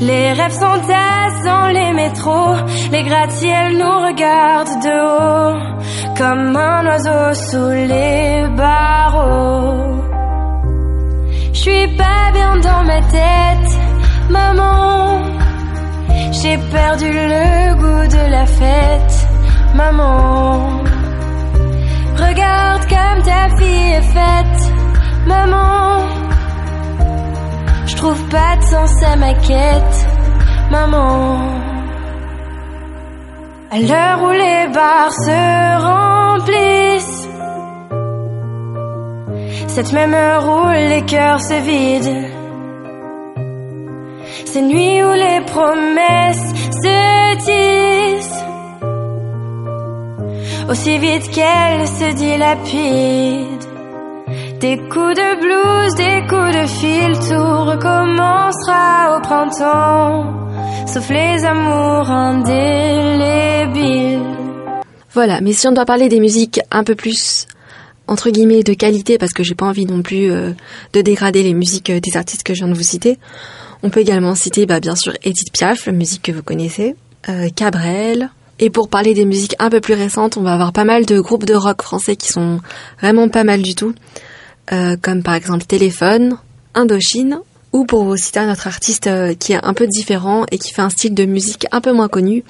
Les 0.01 0.33
rêves 0.33 0.51
s'entassent 0.51 1.43
dans 1.45 1.67
les 1.69 1.93
métros, 1.93 2.57
les 2.91 3.03
gratte-ciels 3.03 3.77
nous 3.77 3.99
regardent 4.07 4.81
de 4.83 4.95
haut, 5.13 5.57
comme 6.17 6.57
un 6.57 6.85
oiseau 6.87 7.33
sous 7.33 7.69
les 7.69 8.45
barreaux. 8.57 9.95
Je 11.53 11.59
suis 11.59 11.87
pas 11.95 12.31
bien 12.33 12.57
dans 12.57 12.83
ma 12.83 12.99
tête, 13.17 13.71
maman. 14.29 15.21
J'ai 16.31 16.57
perdu 16.57 17.11
le 17.11 17.75
goût 17.75 18.07
de 18.07 18.31
la 18.31 18.45
fête, 18.45 19.27
maman. 19.73 20.83
Regarde 22.17 22.83
comme 22.87 23.21
ta 23.23 23.49
fille 23.57 23.91
est 23.93 24.01
faite, 24.01 24.73
maman. 25.27 26.05
Je 27.85 27.95
trouve 27.95 28.21
pas 28.29 28.55
de 28.57 28.63
sens 28.63 29.03
à 29.03 29.15
ma 29.15 29.33
quête, 29.33 30.07
maman. 30.71 31.39
À 33.71 33.79
l'heure 33.79 34.23
où 34.23 34.31
les 34.31 34.67
bars 34.73 35.11
se 35.11 35.77
remplissent, 35.89 37.27
cette 39.67 39.91
même 39.91 40.13
heure 40.13 40.47
où 40.47 40.69
les 40.69 41.01
cœurs 41.03 41.41
se 41.41 41.55
vident. 41.61 42.34
Ces 44.55 44.61
nuits 44.61 45.03
où 45.03 45.11
les 45.11 45.41
promesses 45.47 46.53
se 46.71 47.35
disent 47.43 48.41
aussi 50.69 50.97
vite 50.97 51.29
qu'elles 51.29 51.85
se 51.85 52.13
dilapident. 52.15 53.67
Des 54.61 54.77
coups 54.77 55.15
de 55.21 55.35
blues, 55.41 55.95
des 55.95 56.21
coups 56.29 56.53
de 56.55 56.65
fil, 56.67 57.19
tout 57.27 57.65
recommencera 57.65 59.17
au 59.17 59.19
printemps, 59.19 60.23
sauf 60.87 61.09
les 61.09 61.43
amours 61.43 62.09
indélébiles. 62.09 62.61
Voilà, 65.11 65.41
mais 65.41 65.51
si 65.51 65.67
on 65.67 65.73
doit 65.73 65.83
parler 65.83 66.07
des 66.07 66.21
musiques 66.21 66.61
un 66.71 66.85
peu 66.85 66.95
plus 66.95 67.45
entre 68.07 68.29
guillemets 68.29 68.63
de 68.63 68.73
qualité 68.73 69.17
parce 69.17 69.33
que 69.33 69.43
j'ai 69.43 69.55
pas 69.55 69.65
envie 69.65 69.85
non 69.85 70.01
plus 70.01 70.31
euh, 70.31 70.51
de 70.93 71.01
dégrader 71.01 71.43
les 71.43 71.53
musiques 71.53 71.89
euh, 71.89 71.99
des 71.99 72.15
artistes 72.17 72.43
que 72.43 72.53
je 72.53 72.59
viens 72.59 72.69
de 72.69 72.77
vous 72.77 72.83
citer. 72.83 73.17
On 73.85 73.91
peut 73.91 73.99
également 73.99 74.33
citer 74.33 74.65
bah, 74.65 74.79
bien 74.79 74.95
sûr 74.95 75.13
Edith 75.21 75.53
Piaf, 75.53 75.85
la 75.85 75.91
musique 75.91 76.23
que 76.23 76.31
vous 76.31 76.41
connaissez, 76.41 76.95
euh, 77.29 77.49
Cabrel. 77.55 78.31
Et 78.57 78.71
pour 78.71 78.89
parler 78.89 79.13
des 79.13 79.25
musiques 79.25 79.55
un 79.59 79.69
peu 79.69 79.79
plus 79.79 79.93
récentes, 79.93 80.37
on 80.37 80.41
va 80.41 80.53
avoir 80.53 80.73
pas 80.73 80.85
mal 80.85 81.05
de 81.05 81.19
groupes 81.19 81.45
de 81.45 81.53
rock 81.53 81.83
français 81.83 82.15
qui 82.15 82.29
sont 82.29 82.61
vraiment 82.99 83.29
pas 83.29 83.43
mal 83.43 83.61
du 83.61 83.75
tout, 83.75 83.93
euh, 84.71 84.97
comme 84.99 85.21
par 85.21 85.35
exemple 85.35 85.65
Téléphone, 85.65 86.39
Indochine, 86.73 87.41
ou 87.73 87.85
pour 87.85 88.05
vous 88.05 88.17
citer 88.17 88.39
un 88.39 88.51
autre 88.51 88.65
artiste 88.65 89.05
euh, 89.05 89.35
qui 89.35 89.53
est 89.53 89.63
un 89.63 89.75
peu 89.75 89.85
différent 89.85 90.47
et 90.51 90.57
qui 90.57 90.73
fait 90.73 90.81
un 90.81 90.89
style 90.89 91.13
de 91.13 91.25
musique 91.25 91.67
un 91.71 91.79
peu 91.79 91.91
moins 91.91 92.07
connu, 92.07 92.43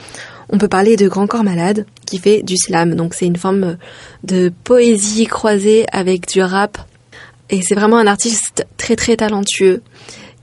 on 0.48 0.58
peut 0.58 0.70
parler 0.70 0.96
de 0.96 1.10
Grand 1.10 1.28
Corps 1.28 1.44
Malade, 1.44 1.86
qui 2.06 2.18
fait 2.18 2.44
du 2.44 2.56
slam. 2.56 2.96
Donc 2.96 3.14
c'est 3.14 3.26
une 3.26 3.36
forme 3.36 3.76
de 4.24 4.54
poésie 4.64 5.26
croisée 5.26 5.86
avec 5.92 6.30
du 6.30 6.42
rap. 6.42 6.78
Et 7.50 7.62
c'est 7.62 7.76
vraiment 7.76 7.98
un 7.98 8.08
artiste 8.08 8.66
très 8.78 8.96
très 8.96 9.18
talentueux 9.18 9.84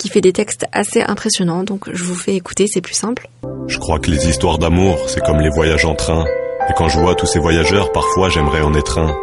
qui 0.03 0.09
fait 0.09 0.21
des 0.21 0.33
textes 0.33 0.67
assez 0.73 1.01
impressionnants, 1.01 1.63
donc 1.63 1.85
je 1.93 2.03
vous 2.03 2.17
fais 2.17 2.35
écouter, 2.35 2.67
c'est 2.67 2.81
plus 2.81 2.95
simple. 2.95 3.29
Je 3.69 3.79
crois 3.79 4.01
que 4.01 4.11
les 4.11 4.29
histoires 4.29 4.59
d'amour, 4.59 4.99
c'est 5.07 5.25
comme 5.25 5.41
les 5.41 5.49
voyages 5.49 5.85
en 5.85 5.95
train. 5.95 6.25
Et 6.69 6.73
quand 6.77 6.89
je 6.89 6.99
vois 6.99 7.15
tous 7.15 7.27
ces 7.27 7.39
voyageurs, 7.39 7.93
parfois 7.93 8.29
j'aimerais 8.29 8.63
en 8.63 8.75
être 8.75 8.99
un. 8.99 9.15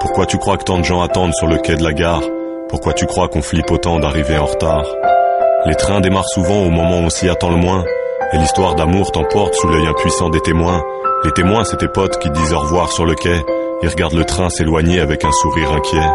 Pourquoi 0.00 0.24
tu 0.24 0.38
crois 0.38 0.56
que 0.56 0.64
tant 0.64 0.78
de 0.78 0.84
gens 0.84 1.02
attendent 1.02 1.34
sur 1.34 1.46
le 1.46 1.58
quai 1.58 1.76
de 1.76 1.84
la 1.84 1.92
gare? 1.92 2.22
Pourquoi 2.70 2.94
tu 2.94 3.04
crois 3.04 3.28
qu'on 3.28 3.42
flippe 3.42 3.70
autant 3.70 4.00
d'arriver 4.00 4.38
en 4.38 4.46
retard? 4.46 4.86
Les 5.66 5.74
trains 5.74 6.00
démarrent 6.00 6.30
souvent 6.30 6.64
au 6.64 6.70
moment 6.70 7.00
où 7.00 7.04
on 7.04 7.10
s'y 7.10 7.28
attend 7.28 7.50
le 7.50 7.58
moins. 7.58 7.84
Et 8.32 8.38
l'histoire 8.38 8.74
d'amour 8.74 9.12
t'emporte 9.12 9.54
sous 9.54 9.68
l'œil 9.68 9.86
impuissant 9.86 10.30
des 10.30 10.40
témoins. 10.40 10.82
Les 11.24 11.32
témoins, 11.32 11.64
c'est 11.64 11.76
tes 11.76 11.88
potes 11.88 12.18
qui 12.18 12.30
disent 12.30 12.54
au 12.54 12.60
revoir 12.60 12.90
sur 12.90 13.04
le 13.04 13.14
quai. 13.14 13.38
Ils 13.82 13.88
regardent 13.90 14.14
le 14.14 14.24
train 14.24 14.48
s'éloigner 14.48 15.00
avec 15.00 15.26
un 15.26 15.32
sourire 15.32 15.72
inquiet. 15.72 16.08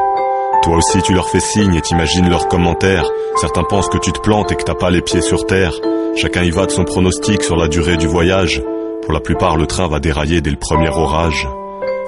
Toi 0.64 0.78
aussi 0.78 1.02
tu 1.02 1.14
leur 1.14 1.30
fais 1.30 1.40
signe 1.40 1.76
et 1.76 1.82
t'imagines 1.82 2.30
leurs 2.30 2.48
commentaires. 2.48 3.10
Certains 3.38 3.64
pensent 3.64 3.90
que 3.90 3.98
tu 3.98 4.12
te 4.12 4.20
plantes 4.20 4.52
et 4.52 4.56
que 4.56 4.64
t'as 4.64 4.76
pas 4.76 4.90
les 4.90 5.02
pieds 5.02 5.22
sur 5.22 5.46
terre. 5.46 5.74
Chacun 6.16 6.44
y 6.44 6.50
va 6.50 6.66
de 6.66 6.72
son 6.72 6.84
pronostic 6.84 7.44
sur 7.44 7.56
la 7.56 7.68
durée 7.68 7.98
du 7.98 8.08
voyage. 8.08 8.62
Pour 9.04 9.14
la 9.14 9.20
plupart, 9.20 9.56
le 9.56 9.68
train 9.68 9.88
va 9.88 10.00
dérailler 10.00 10.42
dès 10.42 10.50
le 10.50 10.58
premier 10.58 10.90
orage. 10.90 11.48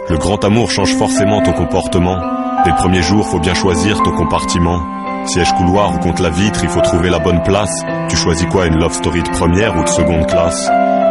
Le 0.10 0.18
grand 0.18 0.44
amour 0.44 0.72
change 0.72 0.96
forcément 0.96 1.42
ton 1.42 1.54
comportement. 1.54 2.18
Dès 2.66 2.72
le 2.72 2.76
premier 2.76 3.02
jour, 3.02 3.26
faut 3.26 3.40
bien 3.40 3.54
choisir 3.54 4.02
ton 4.02 4.12
compartiment. 4.12 4.82
Siège 5.26 5.54
couloir 5.54 5.94
ou 5.96 6.00
contre 6.00 6.24
la 6.24 6.30
vitre, 6.30 6.60
il 6.64 6.70
faut 6.70 6.82
trouver 6.82 7.10
la 7.10 7.20
bonne 7.20 7.44
place. 7.44 7.84
Tu 8.10 8.18
choisis 8.18 8.48
quoi, 8.48 8.66
une 8.66 8.80
love 8.80 8.94
story 8.94 9.22
de 9.22 9.30
première 9.30 9.78
ou 9.78 9.84
de 9.84 9.90
seconde 9.90 10.26
classe? 10.26 10.70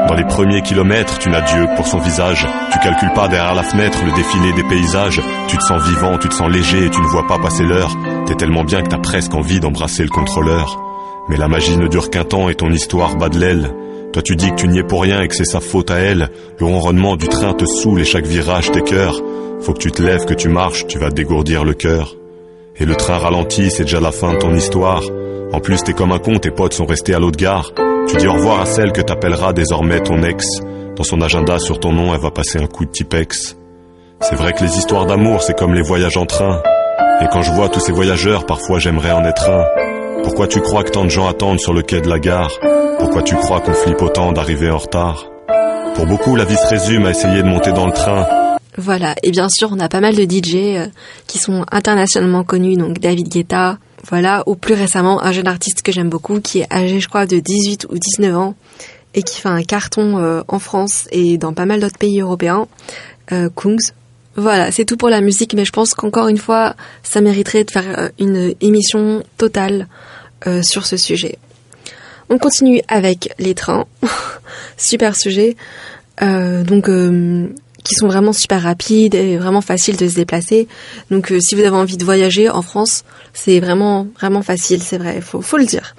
Dans 0.09 0.15
les 0.15 0.25
premiers 0.25 0.63
kilomètres, 0.63 1.19
tu 1.19 1.29
n'as 1.29 1.43
Dieu 1.43 1.67
pour 1.77 1.87
son 1.87 1.99
visage. 1.99 2.47
Tu 2.73 2.79
calcules 2.79 3.13
pas 3.15 3.29
derrière 3.29 3.55
la 3.55 3.63
fenêtre 3.63 3.99
le 4.07 4.13
défilé 4.13 4.55
des 4.55 4.63
paysages. 4.67 5.21
Tu 5.49 5.59
te 5.59 5.63
sens 5.63 5.83
vivant, 5.87 6.17
tu 6.17 6.31
te 6.31 6.35
sens 6.35 6.51
léger 6.51 6.87
et 6.87 6.91
tu 6.91 7.03
ne 7.03 7.07
vois 7.09 7.27
pas 7.27 7.39
passer 7.39 7.65
l'heure. 7.65 7.95
T'es 8.27 8.35
tellement 8.35 8.65
bien 8.65 8.81
que 8.81 8.89
t'as 8.89 8.99
presque 8.99 9.35
envie 9.35 9.61
d'embrasser 9.61 10.05
le 10.05 10.09
contrôleur. 10.09 10.81
Mais 11.29 11.37
la 11.37 11.47
magie 11.47 11.77
ne 11.77 11.89
dure 11.89 12.09
qu'un 12.09 12.25
temps 12.25 12.49
et 12.49 12.55
ton 12.55 12.71
histoire 12.71 13.17
bat 13.17 13.29
de 13.29 13.39
l'aile. 13.39 13.71
Toi 14.15 14.23
tu 14.23 14.35
dis 14.35 14.51
que 14.51 14.55
tu 14.57 14.69
n'y 14.69 14.79
es 14.79 14.83
pour 14.83 15.03
rien 15.03 15.21
et 15.21 15.29
que 15.29 15.35
c'est 15.35 15.45
sa 15.45 15.61
faute 15.61 15.91
à 15.91 15.99
elle. 15.99 16.31
Le 16.59 16.65
ronronnement 16.65 17.17
du 17.17 17.29
train 17.29 17.53
te 17.53 17.67
saoule 17.67 18.01
et 18.01 18.07
chaque 18.07 18.27
virage 18.27 18.71
t'écœure. 18.71 19.21
Faut 19.61 19.75
que 19.75 19.79
tu 19.79 19.93
te 19.93 20.03
lèves, 20.03 20.25
que 20.25 20.33
tu 20.33 20.49
marches, 20.49 20.87
tu 20.87 20.99
vas 20.99 21.11
dégourdir 21.11 21.65
le 21.65 21.75
cœur. 21.75 22.15
Et 22.79 22.87
le 22.87 22.95
train 22.95 23.19
ralentit, 23.19 23.71
c'est 23.71 23.85
déjà 23.85 24.01
la 24.01 24.13
fin 24.13 24.33
de 24.33 24.39
ton 24.39 24.55
histoire. 24.55 25.03
En 25.53 25.61
plus, 25.61 25.83
t'es 25.83 25.93
comme 25.93 26.13
un 26.13 26.19
con, 26.19 26.39
tes 26.39 26.51
potes 26.51 26.73
sont 26.73 26.87
restés 26.87 27.13
à 27.13 27.19
l'autre 27.19 27.39
gare. 27.39 27.73
Tu 28.09 28.17
dis 28.17 28.27
au 28.27 28.33
revoir 28.33 28.61
à 28.63 28.67
celle 28.67 28.93
que 28.93 29.03
t'appelleras 29.03 29.53
désormais 29.53 30.01
ton 30.01 30.23
ex. 30.23 30.47
Dans 30.97 31.05
son 31.05 31.21
agenda 31.21 31.59
sur 31.59 31.79
ton 31.79 31.93
nom, 31.93 32.15
elle 32.15 32.21
va 32.21 32.31
passer 32.31 32.59
un 32.59 32.67
coup 32.67 32.85
de 32.85 32.91
Tipex. 32.91 33.57
C'est 34.21 34.35
vrai 34.35 34.53
que 34.53 34.65
les 34.65 34.79
histoires 34.79 35.07
d'amour, 35.07 35.43
c'est 35.43 35.57
comme 35.57 35.75
les 35.75 35.83
voyages 35.83 36.17
en 36.17 36.27
train. 36.27 36.61
Et 37.21 37.27
quand 37.31 37.43
je 37.43 37.53
vois 37.53 37.69
tous 37.69 37.81
ces 37.81 37.93
voyageurs, 37.93 38.47
parfois 38.47 38.79
j'aimerais 38.79 39.13
en 39.13 39.25
être 39.25 39.49
un. 39.51 39.65
Pourquoi 40.23 40.49
tu 40.49 40.61
crois 40.61 40.85
que 40.85 40.91
tant 40.91 41.05
de 41.05 41.11
gens 41.11 41.29
attendent 41.29 41.61
sur 41.61 41.73
le 41.73 41.83
quai 41.83 42.01
de 42.01 42.09
la 42.09 42.19
gare? 42.19 42.51
Pourquoi 42.99 43.23
tu 43.23 43.37
crois 43.37 43.61
qu'on 43.61 43.75
flippe 43.75 44.03
autant 44.03 44.33
d'arriver 44.33 44.71
en 44.71 44.79
retard? 44.79 45.27
Pour 45.95 46.07
beaucoup, 46.07 46.35
la 46.35 46.45
vie 46.45 46.57
se 46.57 46.67
résume 46.67 47.07
à 47.07 47.11
essayer 47.11 47.43
de 47.43 47.49
monter 47.49 47.73
dans 47.73 47.87
le 47.87 47.93
train. 47.93 48.27
Voilà, 48.77 49.15
et 49.23 49.33
bien 49.33 49.49
sûr, 49.49 49.71
on 49.73 49.81
a 49.81 49.89
pas 49.89 50.01
mal 50.01 50.15
de 50.15 50.23
DJ 50.23 50.55
euh, 50.55 50.87
qui 51.27 51.39
sont 51.39 51.65
internationalement 51.73 52.45
connus, 52.45 52.77
donc 52.77 53.01
David 53.01 53.29
Guetta, 53.29 53.79
voilà, 54.05 54.43
ou 54.47 54.55
plus 54.55 54.75
récemment, 54.75 55.23
un 55.23 55.33
jeune 55.33 55.49
artiste 55.49 55.83
que 55.83 55.93
j'aime 55.93 56.09
beaucoup, 56.09 56.41
qui 56.41 56.61
est 56.61 56.73
âgé, 56.73 57.01
je 57.01 57.09
crois, 57.09 57.27
de 57.27 57.39
18 57.39 57.87
ou 57.91 57.99
19 57.99 58.37
ans, 58.37 58.55
et 59.15 59.23
qui 59.23 59.41
fait 59.41 59.49
un 59.49 59.63
carton 59.63 60.19
euh, 60.19 60.43
en 60.49 60.59
France 60.59 61.09
et 61.11 61.39
dans 61.39 61.53
pas 61.53 61.67
mal 61.67 61.81
d'autres 61.81 61.99
pays 61.99 62.21
européens, 62.21 62.69
euh, 63.33 63.49
Kungs. 63.55 63.93
Voilà, 64.37 64.71
c'est 64.71 64.85
tout 64.85 64.97
pour 64.97 65.09
la 65.09 65.21
musique, 65.21 65.55
mais 65.55 65.65
je 65.65 65.73
pense 65.73 65.95
qu'encore 65.95 66.29
une 66.29 66.39
fois, 66.39 66.77
ça 67.03 67.21
mériterait 67.21 67.65
de 67.65 67.71
faire 67.71 67.99
euh, 67.99 68.09
une 68.19 68.55
émission 68.61 69.25
totale 69.37 69.89
euh, 70.47 70.63
sur 70.63 70.87
ce 70.87 70.97
sujet. 70.97 71.39
On 72.31 72.39
continue 72.39 72.81
avec 72.89 73.35
les 73.39 73.55
trains. 73.55 73.87
Super 74.77 75.17
sujet. 75.17 75.57
Donc, 76.21 76.91
qui 77.89 77.95
sont 77.95 78.07
vraiment 78.07 78.33
super 78.33 78.63
rapides 78.63 79.15
et 79.15 79.37
vraiment 79.37 79.61
faciles 79.61 79.97
de 79.97 80.09
se 80.09 80.15
déplacer. 80.15 80.69
Donc 81.11 81.33
si 81.41 81.55
vous 81.55 81.63
avez 81.63 81.71
envie 81.71 81.97
de 81.97 82.05
voyager 82.05 82.49
en 82.51 82.63
France, 82.63 83.05
c'est 83.33 83.61
vraiment 83.61 84.07
vraiment 84.19 84.43
facile, 84.43 84.83
c'est 84.83 84.99
vrai, 84.99 85.21
faut 85.21 85.41
faut 85.41 85.57
le 85.57 85.65
dire. 85.65 85.95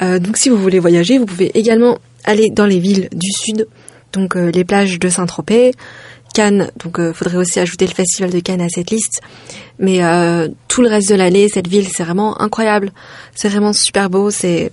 donc 0.00 0.36
si 0.36 0.48
vous 0.48 0.56
voulez 0.56 0.80
voyager, 0.80 1.18
vous 1.18 1.26
pouvez 1.26 1.56
également 1.56 1.98
aller 2.24 2.50
dans 2.50 2.66
les 2.66 2.80
villes 2.80 3.08
du 3.12 3.30
sud, 3.30 3.68
donc 4.12 4.34
les 4.34 4.64
plages 4.64 4.98
de 4.98 5.08
Saint-Tropez, 5.08 5.72
Cannes, 6.34 6.70
donc 6.82 6.96
il 6.98 7.14
faudrait 7.14 7.36
aussi 7.36 7.60
ajouter 7.60 7.86
le 7.86 7.94
festival 7.94 8.30
de 8.30 8.40
Cannes 8.40 8.62
à 8.62 8.68
cette 8.68 8.90
liste. 8.90 9.20
Mais 9.78 10.00
tout 10.68 10.82
le 10.82 10.88
reste 10.88 11.08
de 11.10 11.14
l'année, 11.14 11.48
cette 11.48 11.68
ville, 11.68 11.86
c'est 11.94 12.02
vraiment 12.02 12.40
incroyable. 12.40 12.90
C'est 13.34 13.48
vraiment 13.48 13.72
super 13.72 14.10
beau. 14.10 14.30
C'est 14.30 14.72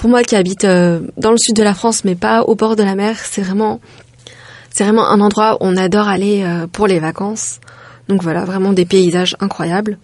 pour 0.00 0.08
moi 0.08 0.22
qui 0.22 0.34
habite 0.34 0.64
euh, 0.64 1.00
dans 1.18 1.30
le 1.30 1.36
sud 1.36 1.54
de 1.54 1.62
la 1.62 1.74
France, 1.74 2.04
mais 2.06 2.14
pas 2.14 2.42
au 2.44 2.54
bord 2.54 2.74
de 2.74 2.82
la 2.82 2.94
mer, 2.94 3.18
c'est 3.22 3.42
vraiment, 3.42 3.80
c'est 4.70 4.84
vraiment 4.84 5.08
un 5.08 5.20
endroit 5.20 5.54
où 5.54 5.58
on 5.60 5.76
adore 5.76 6.08
aller 6.08 6.42
euh, 6.42 6.66
pour 6.66 6.86
les 6.86 6.98
vacances. 6.98 7.60
Donc 8.08 8.22
voilà, 8.22 8.44
vraiment 8.44 8.72
des 8.72 8.86
paysages 8.86 9.36
incroyables. 9.40 9.98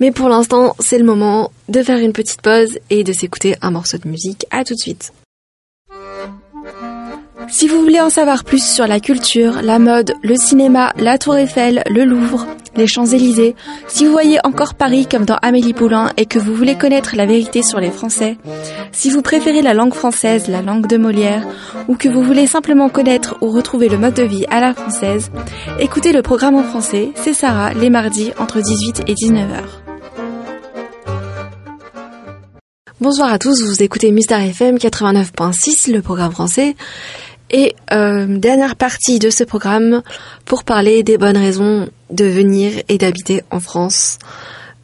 Mais 0.00 0.12
pour 0.12 0.28
l'instant, 0.28 0.74
c'est 0.78 0.98
le 0.98 1.04
moment 1.04 1.50
de 1.68 1.82
faire 1.82 1.98
une 1.98 2.12
petite 2.12 2.42
pause 2.42 2.78
et 2.90 3.02
de 3.02 3.12
s'écouter 3.12 3.56
un 3.62 3.70
morceau 3.70 3.98
de 3.98 4.08
musique. 4.08 4.46
À 4.50 4.64
tout 4.64 4.74
de 4.74 4.78
suite. 4.78 5.12
Si 7.48 7.68
vous 7.68 7.80
voulez 7.80 8.00
en 8.00 8.10
savoir 8.10 8.44
plus 8.44 8.64
sur 8.64 8.86
la 8.86 9.00
culture, 9.00 9.62
la 9.62 9.78
mode, 9.78 10.14
le 10.22 10.36
cinéma, 10.36 10.92
la 10.96 11.16
Tour 11.16 11.36
Eiffel, 11.36 11.82
le 11.88 12.04
Louvre, 12.04 12.46
les 12.76 12.86
Champs-Élysées, 12.86 13.54
si 13.86 14.04
vous 14.04 14.12
voyez 14.12 14.38
encore 14.44 14.74
Paris 14.74 15.06
comme 15.10 15.24
dans 15.24 15.38
Amélie 15.42 15.72
Poulain 15.72 16.10
et 16.16 16.26
que 16.26 16.38
vous 16.38 16.54
voulez 16.54 16.76
connaître 16.76 17.14
la 17.14 17.24
vérité 17.24 17.62
sur 17.62 17.78
les 17.78 17.90
Français, 17.90 18.36
si 18.92 19.10
vous 19.10 19.22
préférez 19.22 19.62
la 19.62 19.74
langue 19.74 19.94
française, 19.94 20.48
la 20.48 20.60
langue 20.60 20.86
de 20.86 20.96
Molière, 20.96 21.46
ou 21.88 21.96
que 21.96 22.08
vous 22.08 22.22
voulez 22.22 22.46
simplement 22.46 22.88
connaître 22.88 23.36
ou 23.40 23.50
retrouver 23.50 23.88
le 23.88 23.98
mode 23.98 24.14
de 24.14 24.24
vie 24.24 24.44
à 24.50 24.60
la 24.60 24.74
française, 24.74 25.30
écoutez 25.78 26.12
le 26.12 26.22
programme 26.22 26.56
en 26.56 26.64
français, 26.64 27.10
c'est 27.14 27.34
Sarah, 27.34 27.72
les 27.74 27.90
mardis 27.90 28.32
entre 28.38 28.60
18 28.60 29.04
et 29.06 29.14
19h. 29.14 29.62
Bonsoir 32.98 33.30
à 33.30 33.38
tous, 33.38 33.62
vous 33.62 33.82
écoutez 33.82 34.10
Mister 34.10 34.36
FM 34.36 34.76
89.6, 34.76 35.92
le 35.92 36.00
programme 36.00 36.32
français. 36.32 36.74
Et 37.50 37.76
euh, 37.92 38.26
dernière 38.26 38.74
partie 38.74 39.18
de 39.18 39.30
ce 39.30 39.44
programme 39.44 40.02
pour 40.44 40.64
parler 40.64 41.02
des 41.02 41.16
bonnes 41.16 41.36
raisons 41.36 41.88
de 42.10 42.24
venir 42.24 42.72
et 42.88 42.98
d'habiter 42.98 43.42
en 43.50 43.60
France. 43.60 44.18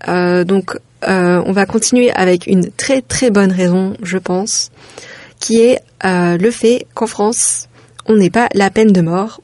Euh, 0.09 0.44
donc 0.44 0.77
euh, 1.09 1.42
on 1.44 1.53
va 1.53 1.66
continuer 1.66 2.12
avec 2.12 2.46
une 2.46 2.70
très 2.70 3.03
très 3.03 3.31
bonne 3.31 3.51
raison, 3.51 3.94
je 4.03 4.18
pense, 4.18 4.70
qui 5.40 5.61
est 5.61 5.81
le 6.05 6.51
fait 6.51 6.87
qu'en 6.94 7.07
France, 7.07 7.68
on 8.07 8.14
n'est 8.14 8.31
pas 8.31 8.48
la 8.55 8.70
peine 8.70 8.92
de 8.92 9.01
mort. 9.01 9.40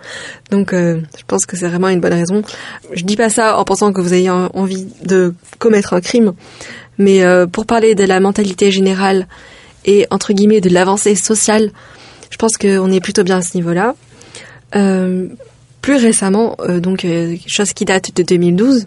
donc 0.50 0.72
je 0.72 1.24
pense 1.26 1.44
que 1.44 1.56
c'est 1.58 1.68
vraiment 1.68 1.88
une 1.88 2.00
bonne 2.00 2.14
raison. 2.14 2.42
Je 2.92 3.04
dis 3.04 3.16
pas 3.16 3.28
ça 3.28 3.58
en 3.58 3.64
pensant 3.64 3.92
que 3.92 4.00
vous 4.00 4.14
ayez 4.14 4.30
envie 4.30 4.86
de 5.04 5.34
commettre 5.58 5.92
un 5.92 6.00
crime, 6.00 6.32
mais 6.96 7.22
pour 7.52 7.66
parler 7.66 7.94
de 7.94 8.04
la 8.04 8.18
mentalité 8.20 8.70
générale 8.70 9.26
et 9.84 10.06
entre 10.10 10.32
guillemets 10.32 10.62
de 10.62 10.70
l'avancée 10.70 11.16
sociale 11.16 11.70
je 12.32 12.38
pense 12.38 12.56
qu'on 12.56 12.90
est 12.90 13.00
plutôt 13.00 13.24
bien 13.24 13.38
à 13.38 13.42
ce 13.42 13.56
niveau-là. 13.56 13.94
Euh, 14.74 15.28
plus 15.82 15.96
récemment, 15.96 16.56
euh, 16.60 16.80
donc 16.80 17.04
euh, 17.04 17.36
chose 17.46 17.74
qui 17.74 17.84
date 17.84 18.16
de 18.16 18.22
2012, 18.22 18.86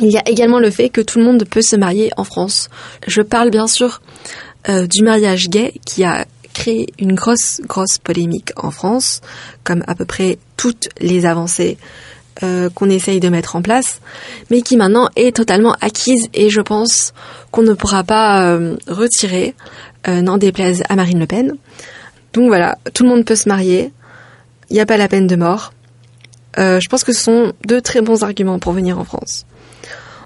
il 0.00 0.10
y 0.10 0.18
a 0.18 0.28
également 0.28 0.58
le 0.58 0.70
fait 0.70 0.88
que 0.88 1.00
tout 1.00 1.20
le 1.20 1.24
monde 1.24 1.44
peut 1.44 1.62
se 1.62 1.76
marier 1.76 2.10
en 2.16 2.24
France. 2.24 2.68
Je 3.06 3.22
parle 3.22 3.50
bien 3.50 3.66
sûr 3.66 4.02
du 4.68 5.02
mariage 5.02 5.48
gay 5.48 5.72
qui 5.86 6.04
a 6.04 6.26
créé 6.52 6.92
une 6.98 7.14
grosse, 7.14 7.62
grosse 7.64 7.96
polémique 7.96 8.50
en 8.56 8.70
France, 8.70 9.22
comme 9.64 9.82
à 9.86 9.94
peu 9.94 10.04
près 10.04 10.38
toutes 10.58 10.88
les 11.00 11.24
avancées 11.24 11.78
qu'on 12.40 12.90
essaye 12.90 13.20
de 13.20 13.28
mettre 13.30 13.56
en 13.56 13.62
place, 13.62 14.00
mais 14.50 14.60
qui 14.60 14.76
maintenant 14.76 15.08
est 15.16 15.34
totalement 15.34 15.76
acquise 15.80 16.28
et 16.34 16.50
je 16.50 16.60
pense 16.60 17.14
qu'on 17.50 17.62
ne 17.62 17.72
pourra 17.72 18.04
pas 18.04 18.54
retirer, 18.86 19.54
n'en 20.06 20.36
déplaise 20.36 20.82
à 20.90 20.96
Marine 20.96 21.20
Le 21.20 21.26
Pen. 21.26 21.56
Donc 22.32 22.48
voilà, 22.48 22.78
tout 22.94 23.02
le 23.04 23.08
monde 23.08 23.24
peut 23.24 23.36
se 23.36 23.48
marier. 23.48 23.92
Il 24.70 24.74
n'y 24.74 24.80
a 24.80 24.86
pas 24.86 24.96
la 24.96 25.08
peine 25.08 25.26
de 25.26 25.36
mort. 25.36 25.72
Euh, 26.58 26.80
je 26.80 26.88
pense 26.88 27.04
que 27.04 27.12
ce 27.12 27.22
sont 27.22 27.52
deux 27.64 27.80
très 27.80 28.00
bons 28.00 28.22
arguments 28.22 28.58
pour 28.58 28.72
venir 28.72 28.98
en 28.98 29.04
France. 29.04 29.46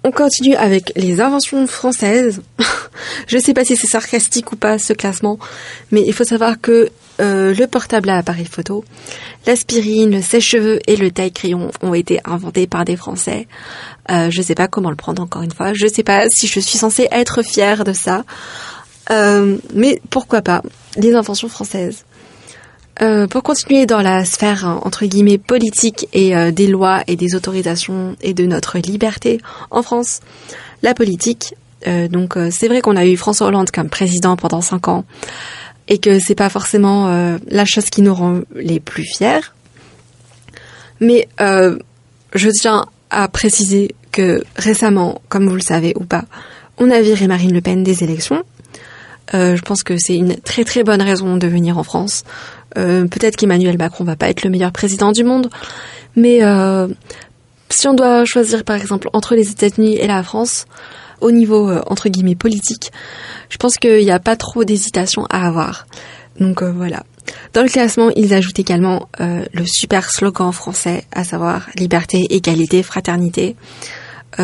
On 0.06 0.10
continue 0.10 0.54
avec 0.54 0.92
les 0.96 1.22
inventions 1.22 1.66
françaises. 1.66 2.42
je 3.26 3.36
ne 3.36 3.40
sais 3.40 3.54
pas 3.54 3.64
si 3.64 3.74
c'est 3.74 3.86
sarcastique 3.86 4.52
ou 4.52 4.56
pas 4.56 4.78
ce 4.78 4.92
classement, 4.92 5.38
mais 5.92 6.02
il 6.06 6.12
faut 6.12 6.24
savoir 6.24 6.60
que 6.60 6.90
euh, 7.20 7.54
le 7.54 7.66
portable 7.66 8.10
à 8.10 8.18
appareil 8.18 8.44
photo, 8.44 8.84
l'aspirine, 9.46 10.10
le 10.10 10.20
sèche-cheveux 10.20 10.80
et 10.86 10.96
le 10.96 11.10
taille-crayon 11.10 11.70
ont 11.80 11.94
été 11.94 12.20
inventés 12.24 12.66
par 12.66 12.84
des 12.84 12.96
Français. 12.96 13.46
Euh, 14.10 14.30
je 14.30 14.38
ne 14.40 14.44
sais 14.44 14.54
pas 14.54 14.68
comment 14.68 14.90
le 14.90 14.96
prendre 14.96 15.22
encore 15.22 15.42
une 15.42 15.52
fois. 15.52 15.72
Je 15.72 15.84
ne 15.84 15.90
sais 15.90 16.02
pas 16.02 16.26
si 16.28 16.48
je 16.48 16.60
suis 16.60 16.78
censée 16.78 17.08
être 17.10 17.42
fière 17.42 17.84
de 17.84 17.92
ça. 17.92 18.24
Euh, 19.10 19.58
mais 19.74 20.00
pourquoi 20.10 20.42
pas 20.42 20.62
les 20.96 21.14
inventions 21.14 21.48
françaises. 21.48 22.04
Euh, 23.02 23.26
pour 23.26 23.42
continuer 23.42 23.86
dans 23.86 24.00
la 24.00 24.24
sphère 24.24 24.64
hein, 24.64 24.80
entre 24.84 25.04
guillemets 25.04 25.38
politique 25.38 26.08
et 26.12 26.36
euh, 26.36 26.52
des 26.52 26.68
lois 26.68 27.02
et 27.08 27.16
des 27.16 27.34
autorisations 27.34 28.16
et 28.20 28.34
de 28.34 28.46
notre 28.46 28.78
liberté 28.78 29.40
en 29.70 29.82
France, 29.82 30.20
la 30.82 30.94
politique. 30.94 31.54
donc 31.86 32.38
c'est 32.50 32.68
vrai 32.68 32.80
qu'on 32.80 32.96
a 32.96 33.04
eu 33.04 33.16
François 33.16 33.48
Hollande 33.48 33.70
comme 33.70 33.90
président 33.90 34.36
pendant 34.36 34.62
cinq 34.62 34.88
ans 34.88 35.04
et 35.88 35.98
que 35.98 36.18
c'est 36.18 36.34
pas 36.34 36.48
forcément 36.48 37.36
la 37.46 37.64
chose 37.66 37.90
qui 37.90 38.00
nous 38.00 38.14
rend 38.14 38.40
les 38.54 38.80
plus 38.80 39.04
fiers. 39.04 39.44
Mais 41.00 41.28
je 41.38 42.48
tiens 42.48 42.86
à 43.10 43.28
préciser 43.28 43.94
que 44.12 44.44
récemment, 44.56 45.20
comme 45.28 45.46
vous 45.46 45.56
le 45.56 45.60
savez 45.60 45.92
ou 45.96 46.04
pas, 46.04 46.24
on 46.78 46.90
a 46.90 47.02
viré 47.02 47.26
Marine 47.26 47.52
Le 47.52 47.60
Pen 47.60 47.82
des 47.82 48.02
élections 48.02 48.42
euh, 48.42 48.53
je 49.32 49.60
pense 49.62 49.82
que 49.82 49.96
c'est 49.98 50.16
une 50.16 50.36
très 50.36 50.64
très 50.64 50.84
bonne 50.84 51.02
raison 51.02 51.36
de 51.36 51.46
venir 51.46 51.78
en 51.78 51.82
France. 51.82 52.24
Euh, 52.76 53.06
Peut-être 53.06 53.36
qu'Emmanuel 53.36 53.78
Macron 53.78 54.04
va 54.04 54.16
pas 54.16 54.28
être 54.28 54.44
le 54.44 54.50
meilleur 54.50 54.72
président 54.72 55.12
du 55.12 55.24
monde, 55.24 55.48
mais 56.16 56.42
euh, 56.42 56.88
si 57.68 57.88
on 57.88 57.94
doit 57.94 58.24
choisir 58.24 58.64
par 58.64 58.76
exemple 58.76 59.08
entre 59.12 59.34
les 59.34 59.50
États-Unis 59.50 59.96
et 59.96 60.06
la 60.06 60.22
France, 60.22 60.66
au 61.20 61.30
niveau 61.30 61.70
euh, 61.70 61.82
entre 61.86 62.08
guillemets 62.08 62.34
politique, 62.34 62.92
je 63.48 63.56
pense 63.56 63.76
qu'il 63.76 64.04
n'y 64.04 64.10
a 64.10 64.18
pas 64.18 64.36
trop 64.36 64.64
d'hésitation 64.64 65.26
à 65.30 65.46
avoir. 65.46 65.86
Donc 66.40 66.62
euh, 66.62 66.72
voilà. 66.72 67.04
Dans 67.52 67.62
le 67.62 67.68
classement, 67.68 68.10
ils 68.16 68.34
ajoutent 68.34 68.58
également 68.58 69.08
le 69.18 69.64
super 69.64 70.10
slogan 70.10 70.52
français, 70.52 71.04
à 71.10 71.24
savoir 71.24 71.68
liberté, 71.74 72.26
égalité, 72.34 72.82
fraternité. 72.82 73.56
c'est 74.36 74.42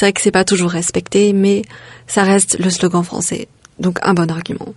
vrai 0.00 0.12
que 0.12 0.20
c'est 0.20 0.32
pas 0.32 0.44
toujours 0.44 0.70
respecté, 0.70 1.32
mais 1.32 1.62
ça 2.06 2.24
reste 2.24 2.58
le 2.58 2.68
slogan 2.68 3.02
français. 3.02 3.48
Donc 3.78 3.98
un 4.02 4.14
bon 4.14 4.30
argument. 4.30 4.74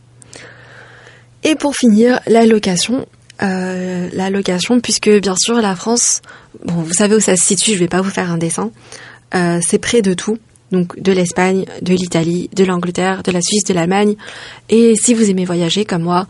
Et 1.43 1.55
pour 1.55 1.75
finir, 1.75 2.19
la 2.27 2.45
location. 2.45 3.05
Euh, 3.43 4.09
la 4.13 4.29
location, 4.29 4.79
puisque 4.79 5.09
bien 5.09 5.35
sûr 5.37 5.61
la 5.61 5.75
France, 5.75 6.21
vous 6.63 6.93
savez 6.93 7.15
où 7.15 7.19
ça 7.19 7.35
se 7.35 7.45
situe, 7.45 7.73
je 7.73 7.79
vais 7.79 7.89
pas 7.89 8.01
vous 8.01 8.09
faire 8.09 8.31
un 8.31 8.37
dessin. 8.37 8.71
Euh, 9.35 9.59
c'est 9.61 9.77
près 9.77 10.01
de 10.01 10.13
tout, 10.13 10.37
donc 10.71 10.97
de 10.99 11.11
l'Espagne, 11.11 11.65
de 11.81 11.93
l'Italie, 11.93 12.49
de 12.55 12.63
l'Angleterre, 12.63 13.23
de 13.23 13.31
la 13.31 13.41
Suisse, 13.41 13.65
de 13.65 13.73
l'Allemagne. 13.73 14.15
Et 14.69 14.95
si 14.95 15.13
vous 15.13 15.29
aimez 15.29 15.43
voyager 15.43 15.83
comme 15.83 16.03
moi, 16.03 16.27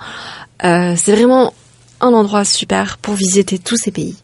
euh, 0.63 0.95
c'est 0.97 1.11
vraiment 1.11 1.53
un 2.01 2.11
endroit 2.11 2.43
super 2.43 2.97
pour 2.97 3.13
visiter 3.13 3.59
tous 3.59 3.77
ces 3.77 3.91
pays. 3.91 4.15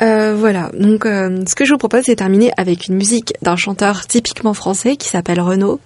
Voilà, 0.00 0.72
donc 0.76 1.04
ce 1.04 1.54
que 1.54 1.64
je 1.64 1.70
vous 1.70 1.78
propose, 1.78 2.02
c'est 2.06 2.16
terminer 2.16 2.50
avec 2.56 2.88
une 2.88 2.96
musique 2.96 3.34
d'un 3.40 3.54
chanteur 3.54 4.04
typiquement 4.08 4.52
français 4.52 4.96
qui 4.96 5.08
s'appelle 5.08 5.40
Renaud. 5.40 5.78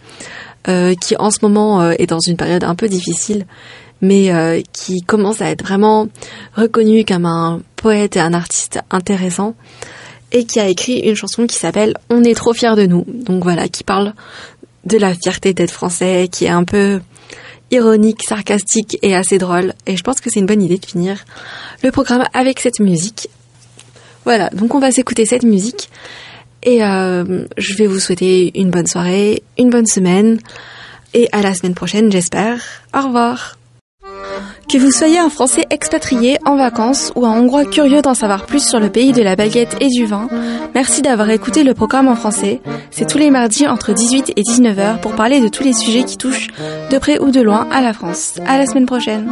Euh, 0.69 0.97
qui 0.97 1.17
en 1.17 1.31
ce 1.31 1.39
moment 1.43 1.81
euh, 1.81 1.93
est 1.97 2.07
dans 2.07 2.19
une 2.19 2.37
période 2.37 2.65
un 2.65 2.75
peu 2.75 2.89
difficile, 2.89 3.47
mais 4.01 4.35
euh, 4.35 4.61
qui 4.73 5.01
commence 5.01 5.41
à 5.41 5.49
être 5.49 5.63
vraiment 5.63 6.09
reconnu 6.57 7.05
comme 7.05 7.25
un 7.25 7.61
poète 7.77 8.17
et 8.17 8.21
un 8.21 8.35
artiste 8.35 8.81
intéressant, 8.91 9.55
et 10.33 10.45
qui 10.45 10.59
a 10.59 10.67
écrit 10.67 10.99
une 10.99 11.15
chanson 11.15 11.47
qui 11.47 11.55
s'appelle 11.55 11.95
On 12.11 12.25
est 12.25 12.35
trop 12.35 12.53
fiers 12.53 12.75
de 12.75 12.85
nous. 12.85 13.05
Donc 13.07 13.45
voilà, 13.45 13.69
qui 13.69 13.85
parle 13.85 14.13
de 14.85 14.99
la 14.99 15.15
fierté 15.15 15.55
d'être 15.55 15.71
français, 15.71 16.29
qui 16.33 16.47
est 16.47 16.51
un 16.51 16.65
peu 16.65 17.01
ironique, 17.71 18.25
sarcastique 18.27 18.99
et 19.03 19.15
assez 19.15 19.39
drôle. 19.39 19.73
Et 19.87 19.97
je 19.97 20.03
pense 20.03 20.21
que 20.21 20.31
c'est 20.31 20.41
une 20.41 20.47
bonne 20.47 20.63
idée 20.63 20.79
de 20.79 20.87
finir 20.87 21.25
le 21.85 21.93
programme 21.93 22.25
avec 22.33 22.59
cette 22.59 22.81
musique. 22.81 23.29
Voilà, 24.25 24.51
donc 24.51 24.75
on 24.75 24.81
va 24.81 24.91
s'écouter 24.91 25.27
cette 25.27 25.45
musique. 25.45 25.91
Et 26.67 26.85
euh, 26.85 27.45
je 27.57 27.75
vais 27.77 27.87
vous 27.87 28.01
souhaiter 28.01 28.51
une 28.59 28.71
bonne 28.71 28.89
soirée, 28.89 29.43
une 29.57 29.71
bonne 29.71 29.87
semaine, 29.87 30.39
et 31.15 31.29
à 31.31 31.41
la 31.41 31.55
semaine 31.55 31.75
prochaine, 31.75 32.11
j'espère. 32.11 32.61
Au 32.93 33.07
revoir. 33.07 33.57
Que 34.69 34.79
vous 34.79 34.91
soyez 34.91 35.19
un 35.19 35.31
Français 35.31 35.65
expatrié 35.71 36.39
en 36.45 36.57
vacances 36.57 37.13
ou 37.15 37.25
un 37.25 37.39
Hongrois 37.39 37.67
curieux 37.67 38.03
d'en 38.03 38.15
savoir 38.15 38.47
plus 38.47 38.67
sur 38.67 38.81
le 38.81 38.91
pays 38.91 39.13
de 39.13 39.23
la 39.23 39.37
baguette 39.37 39.77
et 39.81 39.87
du 39.87 40.07
vin, 40.07 40.29
merci 40.75 41.03
d'avoir 41.03 41.31
écouté 41.31 41.63
le 41.63 41.73
programme 41.73 42.09
en 42.09 42.17
français. 42.17 42.61
C'est 42.91 43.09
tous 43.09 43.19
les 43.19 43.31
mardis 43.31 43.69
entre 43.69 43.93
18 43.93 44.33
et 44.35 44.43
19h 44.43 44.99
pour 45.01 45.15
parler 45.15 45.41
de 45.41 45.49
tous 45.49 45.63
les 45.63 45.73
sujets 45.73 46.03
qui 46.03 46.19
touchent 46.19 46.49
de 46.91 46.99
près 46.99 47.21
ou 47.21 47.31
de 47.31 47.41
loin 47.41 47.69
à 47.71 47.81
la 47.81 47.93
France. 47.93 48.41
À 48.45 48.59
la 48.59 48.67
semaine 48.67 48.87
prochaine. 48.87 49.31